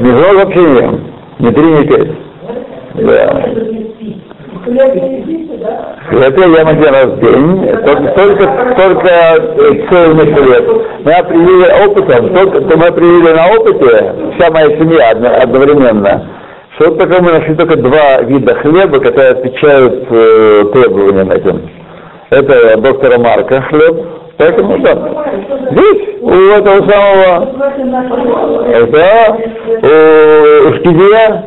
Международное 0.00 0.42
общение. 0.44 1.00
Не 1.40 1.50
три, 1.50 1.64
не 1.64 1.84
пять. 1.84 2.08
Да. 2.94 3.50
Это 4.66 6.40
я 6.40 6.68
один 6.68 6.94
раз 6.94 7.06
в 7.06 7.20
день, 7.20 7.66
только, 7.84 8.12
только, 8.14 8.74
только 8.76 9.08
э, 9.08 9.88
цельный 9.88 10.34
хлеб. 10.34 10.82
Мы 11.04 11.12
определили 11.12 11.86
опытом, 11.86 12.34
только, 12.34 12.60
то 12.60 12.76
мы 12.76 12.86
определили 12.88 13.32
на 13.32 13.46
опыте, 13.54 14.14
вся 14.36 14.50
моя 14.50 14.68
семья 14.78 15.10
одно- 15.12 15.42
одновременно, 15.42 16.26
что 16.76 16.88
вот 16.90 16.98
только 16.98 17.22
мы 17.22 17.32
нашли 17.32 17.54
только 17.54 17.76
два 17.76 18.20
вида 18.22 18.54
хлеба, 18.56 19.00
которые 19.00 19.30
отвечают 19.30 20.06
э, 20.10 20.64
требованиям 20.72 21.30
этим. 21.30 21.70
Это 22.30 22.76
доктора 22.80 23.18
Марка 23.18 23.62
хлеб, 23.62 23.96
поэтому 24.40 24.78
да. 24.78 24.94
Здесь, 25.70 26.00
у 26.22 26.30
этого 26.30 26.90
самого, 26.90 27.48
это 28.72 29.36
у, 29.82 30.74
Шкидия, 30.76 31.44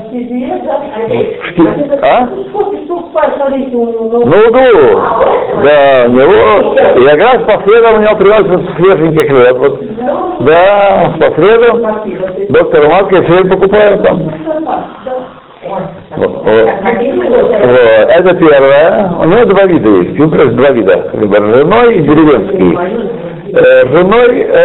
Шки- 1.49 1.99
а? 2.01 2.27
Ну, 4.25 4.37
углу. 4.47 5.01
Да, 5.63 6.05
у 6.07 6.11
него, 6.11 6.75
и 6.99 7.05
как 7.05 7.19
раз 7.19 7.37
по 7.43 7.67
средам 7.67 7.95
у 7.95 8.01
него 8.01 8.15
приносится 8.15 8.75
свеженький 8.77 9.27
хлеб. 9.27 9.57
Вот. 9.57 9.79
Да, 10.45 11.13
по 11.19 11.25
средам 11.41 11.75
доктор 12.49 12.87
Марк 12.89 13.11
я 13.11 13.21
все 13.23 13.43
покупаю 13.45 13.99
там. 14.03 14.19
Вот, 16.15 16.45
Это 16.47 18.35
первое. 18.35 19.11
У 19.19 19.25
него 19.25 19.45
два 19.45 19.65
вида 19.65 19.89
есть. 19.89 20.17
Просто 20.17 20.51
два 20.51 20.71
вида. 20.71 21.09
Ржаной 21.13 21.95
и 21.95 22.01
деревенский. 22.01 22.77
Э, 23.53 23.83
ржаной 23.85 24.41
э, 24.41 24.63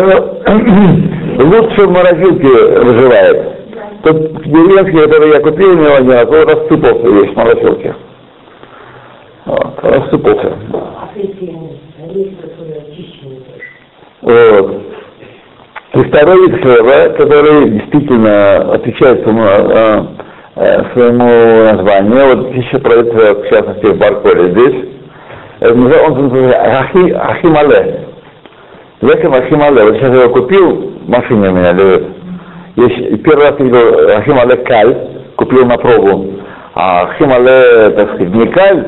лучше 1.44 1.86
в 1.86 1.90
морозилке 1.90 2.80
выживает. 2.80 3.58
Тот 4.02 4.42
деревенский, 4.44 5.00
который 5.02 5.30
я 5.30 5.40
купил 5.40 5.70
у 5.70 5.74
него 5.74 6.12
раз, 6.12 6.28
он 6.28 6.48
рассыпался 6.48 7.06
весь 7.06 7.32
в 7.32 7.36
морозилке. 7.36 7.94
Вот, 9.46 9.78
рассыпался. 9.82 10.52
Вот. 14.20 14.82
И 15.94 16.02
второй 16.02 16.48
вид 16.48 16.60
который 17.16 17.70
действительно 17.70 18.74
отвечает 18.74 19.24
своему, 20.58 20.58
э, 20.58 20.64
э, 20.64 20.92
своему 20.92 21.72
названию, 21.72 22.36
вот 22.36 22.54
еще 22.54 22.78
продается, 22.78 23.34
в 23.34 23.48
частности, 23.48 23.86
в 23.86 23.98
Барколе 23.98 24.50
здесь, 24.50 24.84
называется- 25.60 26.04
он 26.04 26.22
называется 26.28 26.78
ахи, 26.78 27.10
ахимале. 27.10 28.00
Лехем 29.00 29.34
ахимале. 29.34 29.84
Вот 29.84 29.94
сейчас 29.96 30.14
я 30.14 30.22
его 30.22 30.34
купил, 30.34 30.92
в 31.06 31.08
машине 31.08 31.48
у 31.48 31.52
меня 31.52 31.72
лежит. 31.72 32.04
Я 32.76 33.16
первый 33.18 33.50
раз 33.50 33.58
видел 33.58 34.16
ахимале 34.18 34.56
каль, 34.58 34.96
купил 35.36 35.66
на 35.66 35.76
пробу. 35.76 36.34
А 36.74 37.02
ахимале, 37.02 37.90
так 37.90 38.14
сказать, 38.14 38.34
не 38.34 38.46
каль, 38.48 38.84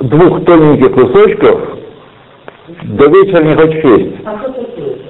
с 0.00 0.04
двух 0.04 0.44
тоненьких 0.44 0.92
кусочков 0.92 1.60
до 2.82 3.06
вечера 3.08 3.42
не 3.42 3.54
хочешь 3.54 3.84
есть. 3.84 4.16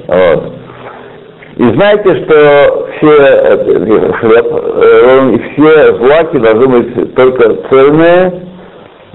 Вот. 0.08 0.59
И 1.60 1.62
знаете, 1.74 2.24
что 2.24 2.88
все 2.96 3.12
э, 3.12 3.58
все 5.52 5.94
злаки 5.98 6.38
должны 6.38 6.68
быть 6.68 7.14
только 7.14 7.54
цельные, 7.68 8.32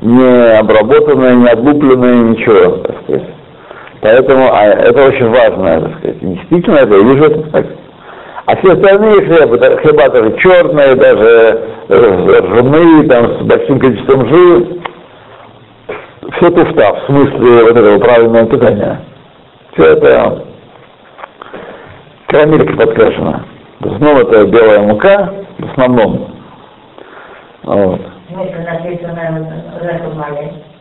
не 0.04 0.60
обработанные, 0.60 1.38
не 1.38 1.48
облупленные, 1.48 2.20
ничего, 2.20 2.78
так 2.84 3.02
сказать. 3.02 3.30
Поэтому 4.00 4.54
а, 4.54 4.64
это 4.64 5.08
очень 5.08 5.28
важно, 5.28 5.82
так 5.82 5.98
сказать. 5.98 6.20
Действительно, 6.22 6.76
это 6.76 6.96
я 6.96 7.02
вижу 7.02 7.24
это 7.24 7.42
так. 7.50 7.66
А 8.46 8.56
все 8.58 8.74
остальные 8.74 9.26
хлебы, 9.26 9.58
хлеба 9.58 10.10
даже 10.10 10.38
черные, 10.38 10.94
даже 10.94 11.62
э, 11.90 12.42
ржаные, 12.42 13.10
там, 13.10 13.40
с 13.40 13.42
большим 13.42 13.80
количеством 13.80 14.30
жира, 14.30 14.66
все 16.38 16.52
туфта, 16.52 16.94
в 16.94 17.06
смысле 17.08 17.64
вот 17.64 17.76
этого 17.76 17.98
правильного 17.98 18.46
питания. 18.46 19.02
Все 19.74 19.94
это 19.94 20.46
карамелька 22.36 22.76
подкрашена. 22.76 23.46
В 23.80 23.94
основном 23.94 24.18
это 24.18 24.46
белая 24.46 24.82
мука, 24.82 25.34
в 25.58 25.72
основном. 25.72 26.32
Вот. 27.64 28.02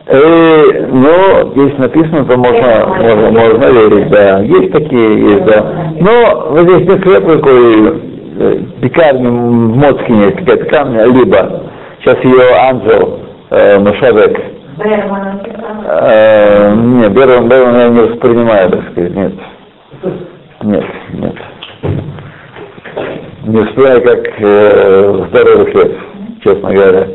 И, 0.07 0.85
ну, 0.91 1.51
здесь 1.53 1.77
написано, 1.77 2.25
то 2.25 2.37
можно, 2.37 2.85
можно, 2.87 3.31
можно 3.31 3.65
верить, 3.65 4.09
да. 4.09 4.39
Есть 4.39 4.71
такие, 4.71 5.29
есть, 5.31 5.45
да. 5.45 5.93
Но 5.99 6.47
вот 6.51 6.69
здесь 6.69 6.87
не 6.87 6.97
хлеб 6.99 7.25
какой, 7.25 8.01
э, 8.37 8.57
пекарня 8.81 9.29
в 9.29 9.77
Моцкине, 9.77 10.31
такая 10.31 10.57
пекарня, 10.57 11.05
либо, 11.05 11.63
сейчас 12.01 12.23
ее 12.23 12.53
Анджел 12.69 13.19
э, 13.49 13.79
Берман. 14.77 15.41
Э, 15.87 16.75
нет, 16.75 17.13
Берман, 17.13 17.49
Берман 17.49 17.75
я 17.77 17.87
не 17.89 17.99
воспринимаю, 18.01 18.69
так 18.71 18.91
сказать, 18.91 19.15
нет. 19.15 19.33
Нет, 20.65 20.83
нет. 21.13 21.35
Не 23.43 23.59
воспринимаю 23.59 24.01
как 24.01 24.41
э, 24.41 25.25
здоровый 25.29 25.71
хлеб, 25.71 25.99
честно 26.43 26.73
говоря. 26.73 27.07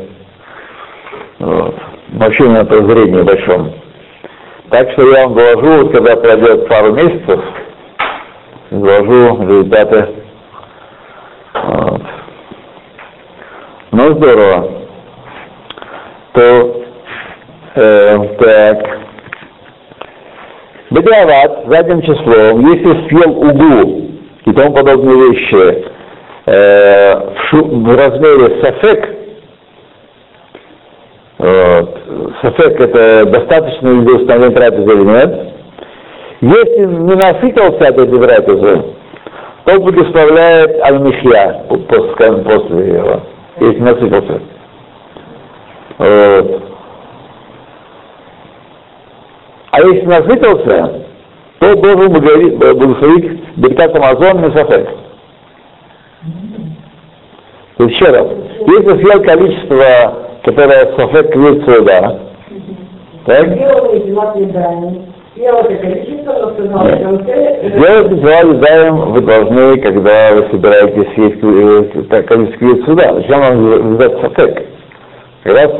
Вот. 1.39 1.75
Вообще 2.13 2.43
у 2.43 2.49
меня 2.49 2.63
подозрение 2.63 3.23
большом. 3.23 3.73
Так 4.69 4.89
что 4.91 5.11
я 5.11 5.27
вам 5.27 5.35
доложу, 5.35 5.89
когда 5.89 6.15
пройдет 6.15 6.67
пару 6.69 6.93
месяцев, 6.93 7.41
доложу 8.71 9.41
результаты. 9.43 10.07
Вот. 11.53 12.01
Ну, 13.91 14.13
здорово. 14.13 14.71
То 16.33 16.81
Э, 17.73 18.17
так. 18.37 19.10
Бедиават, 20.91 21.65
задним 21.67 22.01
числом, 22.01 22.69
если 22.69 23.07
съел 23.07 23.31
угу 23.31 24.01
и 24.45 24.51
тому 24.53 24.73
подобные 24.73 25.31
вещи 25.31 25.85
э, 26.45 27.15
в, 27.15 27.43
шу- 27.49 27.65
в 27.65 27.95
размере 27.95 28.61
сафек, 28.61 29.17
Сафек 32.41 32.79
это 32.79 33.25
достаточно 33.25 34.01
для 34.03 34.15
установления 34.15 34.55
трапезы 34.55 34.93
или 34.93 35.03
нет. 35.03 35.53
Если 36.41 36.85
не 36.85 37.15
насытился 37.15 37.87
от 37.87 37.97
этой 37.97 38.19
трапезы, 38.19 38.83
то 39.65 39.79
благословляет 39.79 40.79
Аль-Михья 40.81 41.63
после, 41.67 42.31
после 42.43 42.87
его, 42.93 43.21
если 43.59 43.79
насытился. 43.79 44.41
Вот. 45.97 46.70
А 49.71 49.81
если 49.81 50.05
насытился, 50.05 51.05
то 51.59 51.75
должен 51.75 52.11
благословить 52.11 53.41
Беркат 53.55 53.95
Амазон 53.95 54.41
Месафек. 54.41 54.89
То 57.77 57.85
есть 57.85 57.95
еще 57.95 58.11
раз, 58.11 58.27
если 58.59 59.01
съел 59.01 59.23
количество, 59.23 60.13
которое 60.43 60.93
Сафек 60.97 61.31
квит 61.31 61.63
сюда, 61.65 62.19
так? 63.25 63.47
Сделать 63.47 64.05
ритуал 68.11 68.53
даем 68.55 69.13
вы 69.13 69.21
должны, 69.21 69.79
когда 69.79 70.33
вы 70.33 70.49
собираетесь 70.51 71.13
съесть 71.13 71.39
количество 72.27 72.59
квит 72.59 72.85
сюда. 72.85 73.13
Зачем 73.13 73.39
вам 73.39 73.95
взять 73.95 74.19
Сафек? 74.19 74.65
Как 75.43 75.53
раз 75.53 75.71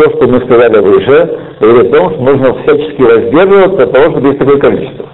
все, 0.00 0.10
что 0.10 0.28
мы 0.28 0.40
сказали 0.40 0.78
выше, 0.78 1.38
говорит 1.60 1.92
о 1.92 1.96
том, 1.96 2.10
что 2.12 2.22
нужно 2.22 2.54
всячески 2.62 3.02
воздерживаться 3.02 3.84
от 3.84 3.92
того, 3.92 4.10
чтобы 4.10 4.28
есть 4.28 4.38
такое 4.38 4.58
количество. 4.58 5.06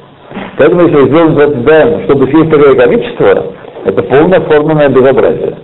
Если 0.59 0.75
мы 0.75 0.89
сделаем 0.89 1.39
задаем, 1.39 2.05
чтобы 2.05 2.27
съесть 2.27 2.51
такое 2.51 2.75
количество, 2.75 3.53
это 3.85 4.03
полное 4.03 4.41
форменное 4.41 4.89
безобразие. 4.89 5.57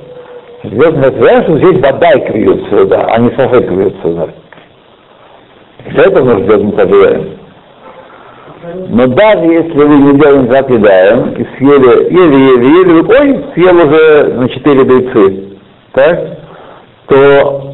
Звездное 0.65 1.11
знаем, 1.11 1.43
что 1.45 1.59
здесь 1.59 1.83
вода 1.83 2.13
и 2.13 2.27
кривится 2.27 2.71
сюда, 2.71 3.07
а 3.11 3.19
не 3.19 3.31
сафек 3.31 3.67
кривится 3.67 4.03
сюда. 4.03 4.29
Для 5.87 6.05
этого 6.05 6.25
нужно 6.25 6.45
сделать 6.45 6.63
мутажиаем. 6.63 7.39
Но 8.91 9.07
даже 9.09 9.45
если 9.45 9.73
вы 9.73 9.97
не 9.97 10.19
делаем 10.19 10.51
закидаем 10.51 11.33
и 11.33 11.45
съели, 11.57 12.13
ели, 12.13 12.37
ели, 12.37 12.65
ели, 12.79 13.01
вы, 13.01 13.19
ой, 13.19 13.45
съел 13.55 13.75
уже 13.75 14.35
на 14.35 14.49
четыре 14.49 14.85
бойцы, 14.85 15.59
так, 15.93 16.39
то 17.09 17.72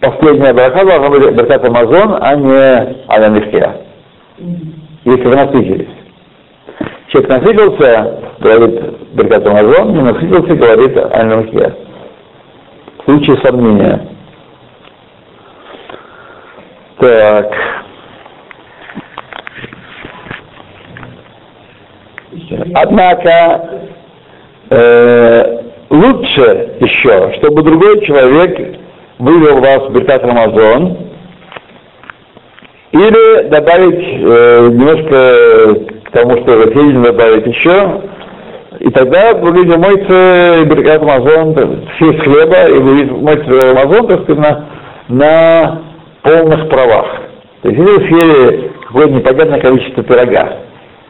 последняя 0.00 0.52
браха 0.52 0.84
должна 0.84 1.08
быть 1.10 1.34
Беркат 1.34 1.64
Амазон, 1.64 2.18
а 2.20 2.34
не 2.36 2.96
Аля 3.08 3.30
Если 5.04 5.24
вы 5.24 5.36
насытились. 5.36 5.88
Человек 7.08 7.30
насытился, 7.30 8.20
говорит 8.40 9.14
Беркат 9.14 9.46
Амазон, 9.46 9.92
не 9.92 10.02
насытился, 10.02 10.54
говорит 10.54 10.96
Аля 10.96 11.46
В 12.98 13.04
случае 13.04 13.36
сомнения. 13.38 14.08
Так. 16.98 17.52
Однако 22.74 23.84
э, 24.70 25.60
лучше 25.90 26.76
еще, 26.80 27.32
чтобы 27.38 27.62
другой 27.62 28.04
человек 28.04 28.78
вывел 29.18 29.60
вас 29.60 29.88
в 29.88 29.92
Беркат 29.92 30.24
Рамазон, 30.24 30.96
или 32.92 33.48
добавить 33.48 34.22
э, 34.22 34.68
немножко 34.70 35.96
тому, 36.12 36.36
что 36.42 36.62
хотели 36.62 37.02
добавить 37.02 37.46
еще, 37.46 38.00
и 38.80 38.90
тогда 38.90 39.34
вы 39.34 39.52
будете 39.52 39.76
моется 39.78 40.64
Беркат 40.66 41.00
Рамазон, 41.00 41.54
съесть 41.98 42.20
хлеба, 42.22 42.68
и 42.68 42.78
вы 42.78 43.04
моется 43.20 43.72
Рамазон, 43.72 44.06
так 44.08 44.22
сказать, 44.22 44.38
на, 44.38 44.64
на 45.08 45.82
полных 46.22 46.68
правах. 46.68 47.06
То 47.62 47.70
есть 47.70 47.80
если 47.80 47.92
вы 47.92 48.06
съели 48.06 48.72
какое-то 48.86 49.12
непонятное 49.12 49.60
количество 49.60 50.02
пирога, 50.02 50.58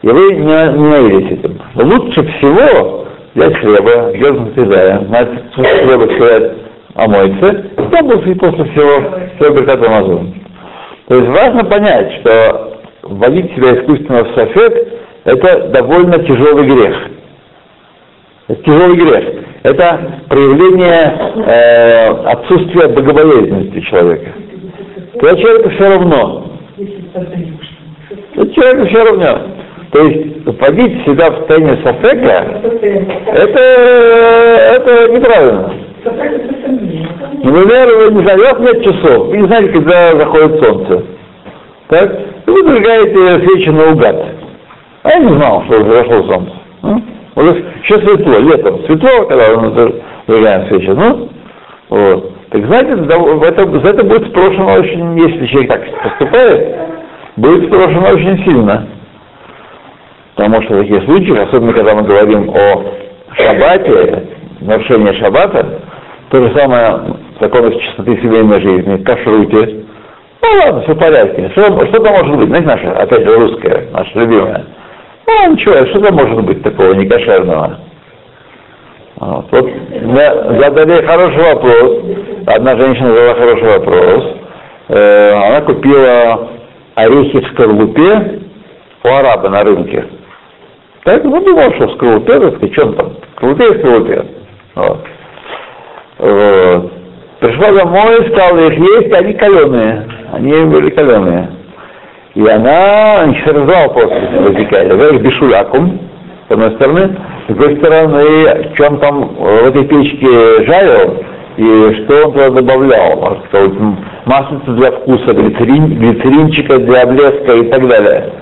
и 0.01 0.07
вы 0.07 0.35
не, 0.35 0.77
не 0.77 0.89
наелись 0.89 1.31
этим, 1.31 1.59
лучше 1.75 2.23
всего 2.23 3.05
взять 3.33 3.57
хлеба, 3.57 4.11
грязно 4.13 4.51
съедая, 4.55 4.99
на 5.01 5.25
хлеба 5.53 6.13
сказать, 6.15 6.64
омоется, 6.95 7.71
потом 7.75 8.07
будет 8.07 8.39
после 8.39 8.63
всего, 8.65 9.19
все 9.35 9.53
Беркат 9.53 9.85
Амазон. 9.85 10.33
То 11.07 11.15
есть 11.15 11.27
важно 11.27 11.63
понять, 11.65 12.11
что 12.21 12.79
вводить 13.03 13.51
себя 13.55 13.75
искусственно 13.75 14.23
в 14.23 14.35
софет– 14.35 14.87
это 15.25 15.67
довольно 15.69 16.19
тяжелый 16.19 16.65
грех. 16.65 16.95
Это 18.47 18.63
тяжелый 18.63 18.95
грех. 18.95 19.45
Это 19.63 20.21
проявление 20.29 21.33
э, 21.47 22.07
отсутствия 22.27 22.87
богобоязненности 22.87 23.79
человека. 23.81 24.31
Когда 25.19 25.35
человеку 25.35 25.69
все 25.71 25.89
равно. 25.89 26.59
Это 28.35 28.53
человеку 28.53 28.87
все 28.87 29.03
равно. 29.03 29.41
То 29.91 30.03
есть 30.03 30.45
вводить 30.45 31.05
себя 31.05 31.31
в 31.31 31.37
состояние 31.39 31.77
софека– 31.83 32.61
это, 33.33 33.59
это 33.59 35.11
неправильно. 35.11 35.73
Например, 36.05 37.87
вы 37.95 38.11
не 38.11 38.21
вас 38.21 38.59
нет 38.59 38.83
часов, 38.83 39.27
вы 39.27 39.37
не 39.37 39.47
знаете, 39.47 39.71
когда 39.71 40.15
заходит 40.15 40.63
солнце. 40.63 41.03
Так? 41.87 42.19
И 42.45 42.51
вы 42.51 42.63
зажигаете 42.63 43.45
свечи 43.45 43.69
наугад. 43.69 44.25
А 45.03 45.09
я 45.09 45.19
не 45.19 45.33
знал, 45.35 45.63
что 45.65 45.83
зашло 45.83 46.23
солнце. 46.23 46.51
Ну? 46.83 47.01
Уже 47.35 47.65
сейчас 47.83 48.01
светло, 48.01 48.39
летом 48.39 48.83
светло, 48.85 49.25
когда 49.27 49.57
мы 49.57 49.93
зажигаем 50.27 50.67
свечи. 50.67 50.89
Ну, 50.89 51.29
вот. 51.89 52.31
Так 52.51 52.65
знаете, 52.67 52.91
это, 52.91 53.79
за 53.79 53.89
это 53.89 54.03
будет 54.03 54.27
спрошено 54.29 54.73
очень, 54.73 55.19
если 55.19 55.47
человек 55.47 55.71
так 55.71 56.01
поступает, 56.03 56.75
будет 57.35 57.65
спрошено 57.65 58.09
очень 58.09 58.43
сильно. 58.45 58.87
Потому 60.35 60.61
что 60.63 60.75
в 60.75 60.81
таких 60.81 61.03
случаях, 61.05 61.47
особенно 61.47 61.73
когда 61.73 61.95
мы 61.95 62.03
говорим 62.03 62.49
о 62.49 62.83
шаббате, 63.35 64.23
нарушении 64.61 65.13
шаббата, 65.19 65.81
то 66.29 66.41
же 66.41 66.53
самое 66.57 66.91
в 67.37 67.41
законах 67.41 67.79
чистоты 67.81 68.17
семейной 68.21 68.61
жизни, 68.61 69.03
кашруте. 69.03 69.85
Ну 70.41 70.59
ладно, 70.59 70.81
все 70.81 70.93
в 70.93 70.99
порядке. 70.99 71.49
Что, 71.51 71.85
что 71.87 72.03
там 72.03 72.13
может 72.13 72.37
быть? 72.37 72.47
Знаете, 72.47 72.67
наша, 72.67 72.91
опять 73.01 73.27
же, 73.27 73.35
русская, 73.35 73.87
наша 73.91 74.19
любимая. 74.19 74.65
Ну, 75.27 75.51
ничего, 75.51 75.85
что 75.87 76.01
там 76.01 76.15
может 76.15 76.43
быть 76.43 76.63
такого 76.63 76.93
некошерного? 76.93 77.79
Вот, 79.17 79.45
вот 79.51 79.69
задали 80.59 81.05
хороший 81.05 81.53
вопрос. 81.53 82.03
Одна 82.47 82.75
женщина 82.75 83.07
задала 83.07 83.33
хороший 83.35 83.67
вопрос. 83.79 84.35
Э, 84.89 85.33
она 85.33 85.61
купила 85.61 86.49
орехи 86.95 87.39
в 87.39 87.47
скорлупе 87.53 88.41
у 89.03 89.07
араба 89.07 89.49
на 89.49 89.63
рынке. 89.63 90.05
Так, 91.05 91.23
ну, 91.23 91.43
думал, 91.43 91.73
что 91.75 91.87
в 91.87 91.93
скорлупе, 91.93 92.39
так 92.39 92.55
сказать, 92.55 92.73
что 92.73 92.93
там? 92.93 93.09
В 93.09 93.37
скорлупе 93.37 93.65
и 93.65 93.73
в 93.73 93.79
скорлупе. 93.79 94.25
Вот. 94.75 94.99
Вот. 96.25 96.91
Пришла 97.39 97.71
домой, 97.71 98.27
стала 98.31 98.57
их 98.57 98.79
есть, 98.79 99.13
они 99.13 99.33
каленые. 99.33 100.07
Они 100.33 100.51
были 100.65 100.89
каленые. 100.89 101.49
И 102.33 102.47
она 102.47 103.25
не 103.27 103.41
раздал 103.45 103.93
после 103.93 104.39
возникает. 104.39 105.13
Их 105.13 105.21
бешуляком, 105.21 105.99
с 106.47 106.51
одной 106.51 106.71
стороны, 106.71 107.15
с 107.43 107.53
другой 107.53 107.77
стороны, 107.77 108.69
в 108.69 108.77
чем 108.77 108.97
там 108.99 109.35
в 109.35 109.67
этой 109.67 109.85
печке 109.85 110.65
жарил, 110.65 111.23
и 111.57 112.03
что 112.03 112.25
он 112.25 112.33
туда 112.33 112.49
добавлял, 112.49 113.15
может 113.17 113.43
маслица 114.25 114.71
для 114.71 114.91
вкуса, 114.91 115.33
глицерин, 115.33 115.99
глицеринчика 115.99 116.79
для 116.79 117.05
блеска 117.05 117.53
и 117.53 117.69
так 117.69 117.87
далее. 117.87 118.33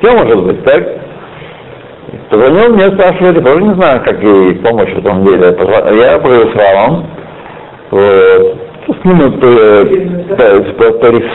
Все 0.00 0.12
может 0.12 0.44
быть, 0.44 0.62
так? 0.64 0.84
Позвонил 2.30 2.74
мне, 2.74 2.86
спрашивает, 2.90 3.36
я 3.36 3.42
тоже 3.42 3.62
не 3.62 3.74
знаю, 3.74 4.02
как 4.04 4.22
ей 4.22 4.54
помочь 4.56 4.92
в 4.92 4.98
этом 4.98 5.24
деле. 5.24 5.46
Я 5.46 6.18
поговорил 6.18 6.52
с 6.52 6.56
Равом, 6.56 7.06
вот. 7.90 8.58
С 8.86 9.04
ним 9.04 9.18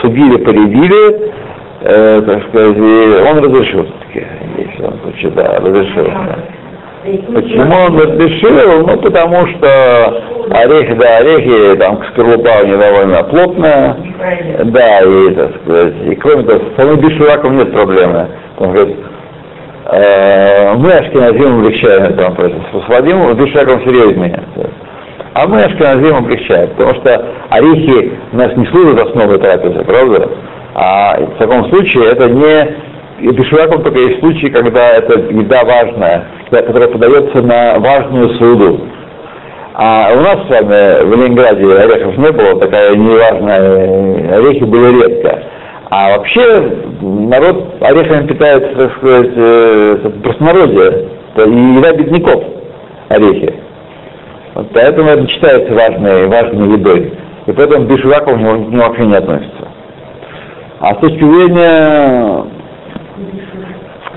судили, 0.02 0.36
поредили, 0.36 1.32
э, 1.80 2.22
так 2.22 2.48
сказать, 2.48 2.76
и 2.76 3.28
он 3.28 3.38
разрешил 3.38 3.86
все-таки, 3.86 4.26
если 4.56 4.84
он 4.84 4.98
хочет, 4.98 5.34
да, 5.34 5.58
разрешил. 5.58 6.06
Почему 7.02 7.74
он 7.74 7.98
разрешил? 7.98 8.86
Ну, 8.86 8.98
потому 8.98 9.46
что 9.48 10.22
орехи, 10.50 10.94
да, 10.94 11.16
орехи, 11.16 11.76
там, 11.78 12.00
скорлупа 12.12 12.62
у 12.62 12.66
них 12.66 12.78
довольно 12.78 13.24
плотная, 13.24 13.96
да, 14.64 15.00
и, 15.00 15.34
так 15.34 15.50
сказать, 15.62 15.94
и 16.06 16.14
кроме 16.16 16.42
того, 16.44 16.60
с 16.60 16.76
самим 16.76 17.00
бешураком 17.00 17.56
нет 17.56 17.72
проблемы. 17.72 18.28
Он 18.58 18.72
говорит, 18.72 18.96
э, 19.86 20.74
мы 20.76 20.92
ашкеназим 20.92 21.64
этот 21.64 22.20
вопрос. 22.20 22.52
С 22.86 22.88
Вадимом 22.88 23.34
бешураком 23.34 23.80
серьезнее. 23.80 24.40
А 25.32 25.46
мы 25.46 25.62
ашкеназим 25.62 26.16
облегчаем, 26.16 26.70
потому 26.70 26.94
что 27.00 27.24
орехи 27.50 28.12
у 28.32 28.36
нас 28.36 28.56
не 28.56 28.66
служат 28.66 29.08
основой 29.08 29.38
трапезы, 29.38 29.84
правда? 29.84 30.28
А 30.74 31.20
в 31.20 31.38
таком 31.38 31.68
случае 31.70 32.06
это 32.06 32.28
не 32.28 33.32
бешураком 33.32 33.82
только 33.82 33.98
есть 33.98 34.20
случаи, 34.20 34.46
когда 34.46 34.90
это 34.90 35.20
еда 35.20 35.62
важная, 35.64 36.24
которая 36.50 36.88
подается 36.88 37.42
на 37.42 37.78
важную 37.78 38.30
суду. 38.36 38.80
А 39.74 40.12
у 40.14 40.20
нас 40.20 40.46
с 40.46 40.50
вами 40.50 41.04
в 41.04 41.14
Ленинграде 41.14 41.64
орехов 41.64 42.16
не 42.18 42.32
было, 42.32 42.60
такая 42.60 42.96
неважная, 42.96 44.36
орехи 44.36 44.64
были 44.64 45.00
редко. 45.00 45.42
А 45.90 46.16
вообще 46.16 46.72
народ 47.00 47.74
орехами 47.80 48.26
питается, 48.26 48.74
так 48.74 48.96
сказать, 48.96 49.30
э, 49.36 50.10
простонародье, 50.22 51.08
и 51.36 51.40
еда 51.40 51.92
бедняков 51.92 52.42
орехи. 53.08 53.54
Вот 54.60 54.68
поэтому 54.74 55.08
это 55.08 55.26
считается 55.26 55.72
важной, 55.72 56.26
важной 56.26 56.74
едой. 56.74 57.14
И 57.46 57.52
поэтому 57.52 57.86
бешура 57.86 58.20
к 58.20 58.26
нему, 58.26 58.66
к 58.66 58.68
нему 58.68 58.82
вообще 58.82 59.06
не 59.06 59.16
относится. 59.16 59.68
А 60.80 60.94
с 60.96 60.98
точки 60.98 61.24
зрения 61.24 62.44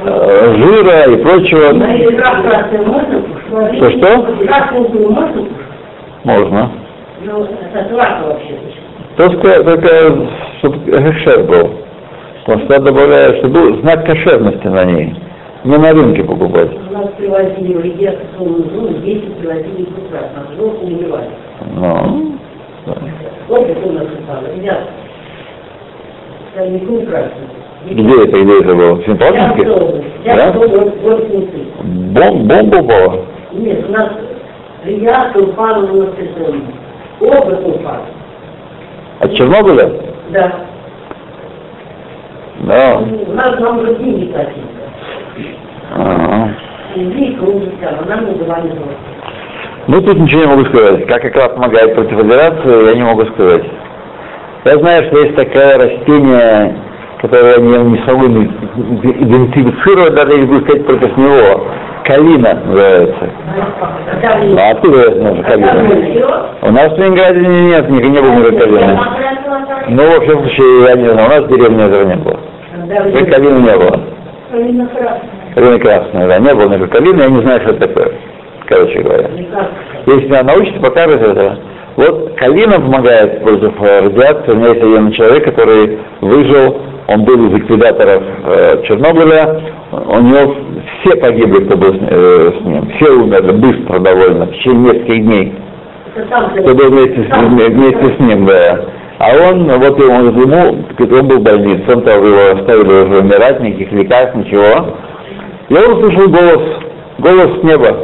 э, 0.03 0.55
жира 0.57 1.13
и 1.13 1.23
прочего, 1.23 1.71
рак 1.71 2.43
красный 2.43 2.85
можно. 6.25 6.71
Ну. 7.21 7.39
Только, 9.15 9.63
только 9.63 10.27
чтобы 10.57 10.91
кашер 10.91 11.43
был. 11.43 11.71
Потому 12.45 12.65
что 12.65 13.37
чтобы 13.37 13.47
был 13.47 13.81
знак 13.81 14.05
кошерности 14.05 14.67
на 14.67 14.83
ней. 14.83 15.15
Не 15.63 15.77
на 15.77 15.93
рынке 15.93 16.23
покупать. 16.23 16.71
У 16.89 16.93
нас 16.93 17.07
привозили 17.17 17.73
в 17.73 17.81
региональную 17.81 18.69
зону, 18.69 18.97
10 18.99 19.37
привозили 19.37 19.83
икру 19.83 20.01
красную, 20.11 20.45
а 20.45 20.55
желтую 20.57 20.91
наливали. 20.91 21.29
Ну, 21.75 22.33
да. 22.85 22.93
Вот 23.47 23.69
это 23.69 23.87
у 23.87 23.91
нас 23.93 24.03
упало. 24.03 24.43
Ребят, 24.53 24.89
икру 26.57 27.01
красную. 27.03 27.47
Где 27.89 28.23
это, 28.23 28.43
где 28.43 28.59
это 28.59 28.75
было? 28.75 28.95
В 28.95 28.99
Я 28.99 29.05
Симпатинске? 29.05 29.65
Я 30.25 30.35
Да? 30.35 30.51
Бом, 31.81 32.47
бомба 32.47 32.77
упала? 32.77 33.19
Нет, 33.53 33.85
у 33.87 33.91
нас 33.93 34.09
ребята 34.83 35.39
упала 35.39 35.81
на 35.81 36.07
сезон. 36.17 36.63
Оба 37.21 37.69
упали. 37.69 38.03
От 39.19 39.33
Чернобыля? 39.33 39.91
Да. 40.31 40.65
Да. 42.63 42.99
У 42.99 43.33
нас 43.33 43.59
нам 43.59 43.79
уже 43.79 43.95
деньги 43.95 44.25
платили. 44.25 44.72
Ага. 45.91 46.55
И. 46.95 47.37
Ну, 49.87 50.01
тут 50.01 50.17
ничего 50.17 50.41
не 50.41 50.47
могу 50.47 50.65
сказать. 50.65 51.07
Как 51.07 51.25
икра 51.25 51.49
помогает 51.49 51.95
против 51.95 52.17
я 52.23 52.95
не 52.95 53.03
могу 53.03 53.25
сказать. 53.33 53.63
Я 54.65 54.77
знаю, 54.77 55.03
что 55.05 55.19
есть 55.19 55.35
такое 55.35 55.77
растение, 55.77 56.75
которое 57.21 57.55
я 57.55 57.61
не, 57.61 57.77
не 57.91 57.97
смогу 58.03 58.27
идентифицировать, 58.27 60.13
даже 60.13 60.31
если 60.33 60.45
буду 60.45 60.61
сказать 60.61 60.85
против 60.85 61.17
него. 61.17 61.67
Калина 62.05 62.53
называется. 62.65 63.29
А 64.57 64.71
откуда 64.71 64.99
я 64.99 65.15
знаю, 65.15 65.43
калина? 65.43 66.49
У 66.61 66.71
нас 66.71 66.91
в 66.91 66.97
Ленинграде 66.97 67.39
нет, 67.39 67.89
не, 67.89 68.09
не 68.09 68.19
было 68.19 68.31
никакой 68.31 68.59
калины. 68.59 68.99
Ну, 69.89 70.03
в 70.03 70.17
общем 70.17 70.39
случае, 70.39 70.83
я 70.83 70.95
не 70.95 71.09
знаю, 71.11 71.27
у 71.27 71.29
нас 71.29 71.43
в 71.43 71.47
деревне 71.49 71.83
этого 71.83 72.03
не 72.03 72.15
было. 72.15 72.39
Никакой 73.07 73.25
калины 73.25 73.59
не 73.59 73.77
было. 73.77 73.99
Калина 74.51 74.87
красная. 74.87 75.32
Калина 75.55 75.79
красная, 75.79 76.27
да, 76.27 76.39
не 76.39 76.53
было 76.53 76.69
никакой 76.69 76.87
калины, 76.87 77.21
я 77.21 77.29
не 77.29 77.41
знаю, 77.41 77.61
что 77.61 77.73
такое, 77.75 78.11
короче 78.67 79.01
говоря. 79.01 79.29
Если 80.05 80.25
меня 80.25 80.43
научите, 80.43 80.79
покажете 80.79 81.25
это. 81.25 81.59
Вот 81.95 82.33
калина 82.37 82.79
помогает 82.79 83.43
против 83.43 83.79
э, 83.79 83.99
радиации. 83.99 84.51
У 84.51 84.55
меня 84.55 84.69
есть 84.69 84.81
один 84.81 85.11
человек, 85.11 85.45
который 85.45 85.99
выжил, 86.21 86.81
он 87.07 87.23
был 87.23 87.47
из 87.47 87.53
ликвидаторов 87.53 88.23
э, 88.45 88.83
Чернобыля, 88.87 89.61
у 89.91 90.19
него 90.21 90.55
все 91.01 91.15
погибли, 91.17 91.65
кто 91.65 91.77
был 91.77 91.93
с, 91.93 91.99
э, 92.01 92.51
с 92.59 92.65
ним, 92.65 92.89
все 92.95 93.11
умерли 93.11 93.51
быстро 93.51 93.99
довольно, 93.99 94.47
в 94.47 94.53
течение 94.53 94.93
нескольких 94.93 95.23
дней, 95.23 95.55
кто 96.61 96.73
был 96.73 96.89
вместе 96.89 97.29
с, 97.29 97.37
вместе 97.37 98.15
с 98.15 98.19
ним, 98.19 98.45
да. 98.47 98.85
А 99.19 99.49
он, 99.49 99.67
вот 99.67 99.99
ему, 99.99 100.25
ему, 100.41 100.85
он 100.99 101.27
был 101.27 101.37
в 101.37 101.43
больнице, 101.43 101.83
он 101.95 102.01
его 102.01 102.59
оставили 102.59 103.05
уже 103.05 103.19
умирать, 103.19 103.59
никаких 103.61 103.91
лекарств, 103.91 104.35
ничего. 104.35 104.97
Он 105.77 105.93
услышал 105.93 106.29
голос, 106.29 106.61
голос 107.19 107.63
неба 107.63 107.97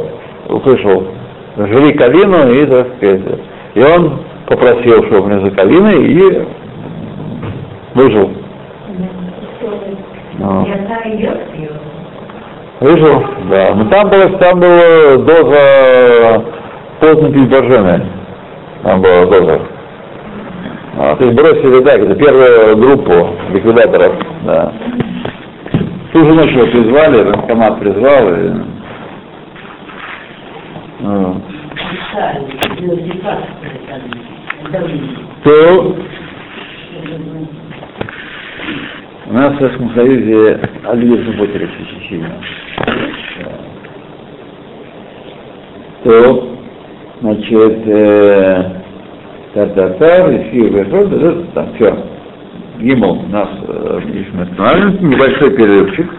услышал, 0.48 1.04
жри 1.56 1.92
калину 1.94 2.52
и, 2.52 2.66
так 2.66 2.86
сказать, 2.96 3.20
и 3.74 3.82
он 3.82 4.20
попросил, 4.46 5.04
чтобы 5.06 5.28
мне 5.28 5.44
за 5.44 5.50
калиной 5.52 6.04
и 6.04 6.46
выжил. 7.94 8.30
Ну, 10.38 10.66
Я 10.66 11.32
пью. 11.52 11.70
Выжил, 12.80 13.24
да. 13.50 13.74
Но 13.74 13.84
там 13.90 14.08
была, 14.08 14.28
там 14.38 14.58
была 14.58 15.16
доза 15.18 16.44
поздно 16.98 17.32
пить 17.32 17.48
боржены. 17.50 18.06
Там 18.82 19.02
была 19.02 19.26
доза. 19.26 19.60
А, 20.96 21.14
то 21.16 21.24
есть 21.24 21.36
бросили, 21.36 21.84
да, 21.84 21.92
это 21.92 22.14
первую 22.14 22.76
группу 22.78 23.36
ликвидаторов, 23.52 24.14
да. 24.44 24.72
Ту 26.12 26.24
же 26.24 26.34
ночь 26.34 26.50
его 26.50 26.66
призвали, 26.66 27.22
военкомат 27.22 27.78
призвал, 27.78 28.34
и... 28.34 28.50
ну, 31.00 31.42
то 35.44 35.96
у 39.26 39.32
нас 39.32 39.52
в 39.52 39.58
Советском 39.58 39.94
Союзе 39.94 40.60
люди 40.94 41.30
заботились 41.30 41.70
очень 41.80 42.08
сильно. 42.08 42.34
То, 46.02 46.48
значит, 47.20 47.86
э, 47.86 48.64
тар-тар-тар, 49.54 50.30
и 50.32 50.50
все, 50.50 51.44
там 51.54 51.74
все. 51.74 52.09
Гимл, 52.80 53.26
нас 53.28 53.48
здесь 54.08 54.26
мы 54.32 54.42
останавливаемся, 54.42 55.04
небольшой 55.04 55.50
перерывчик. 55.56 56.10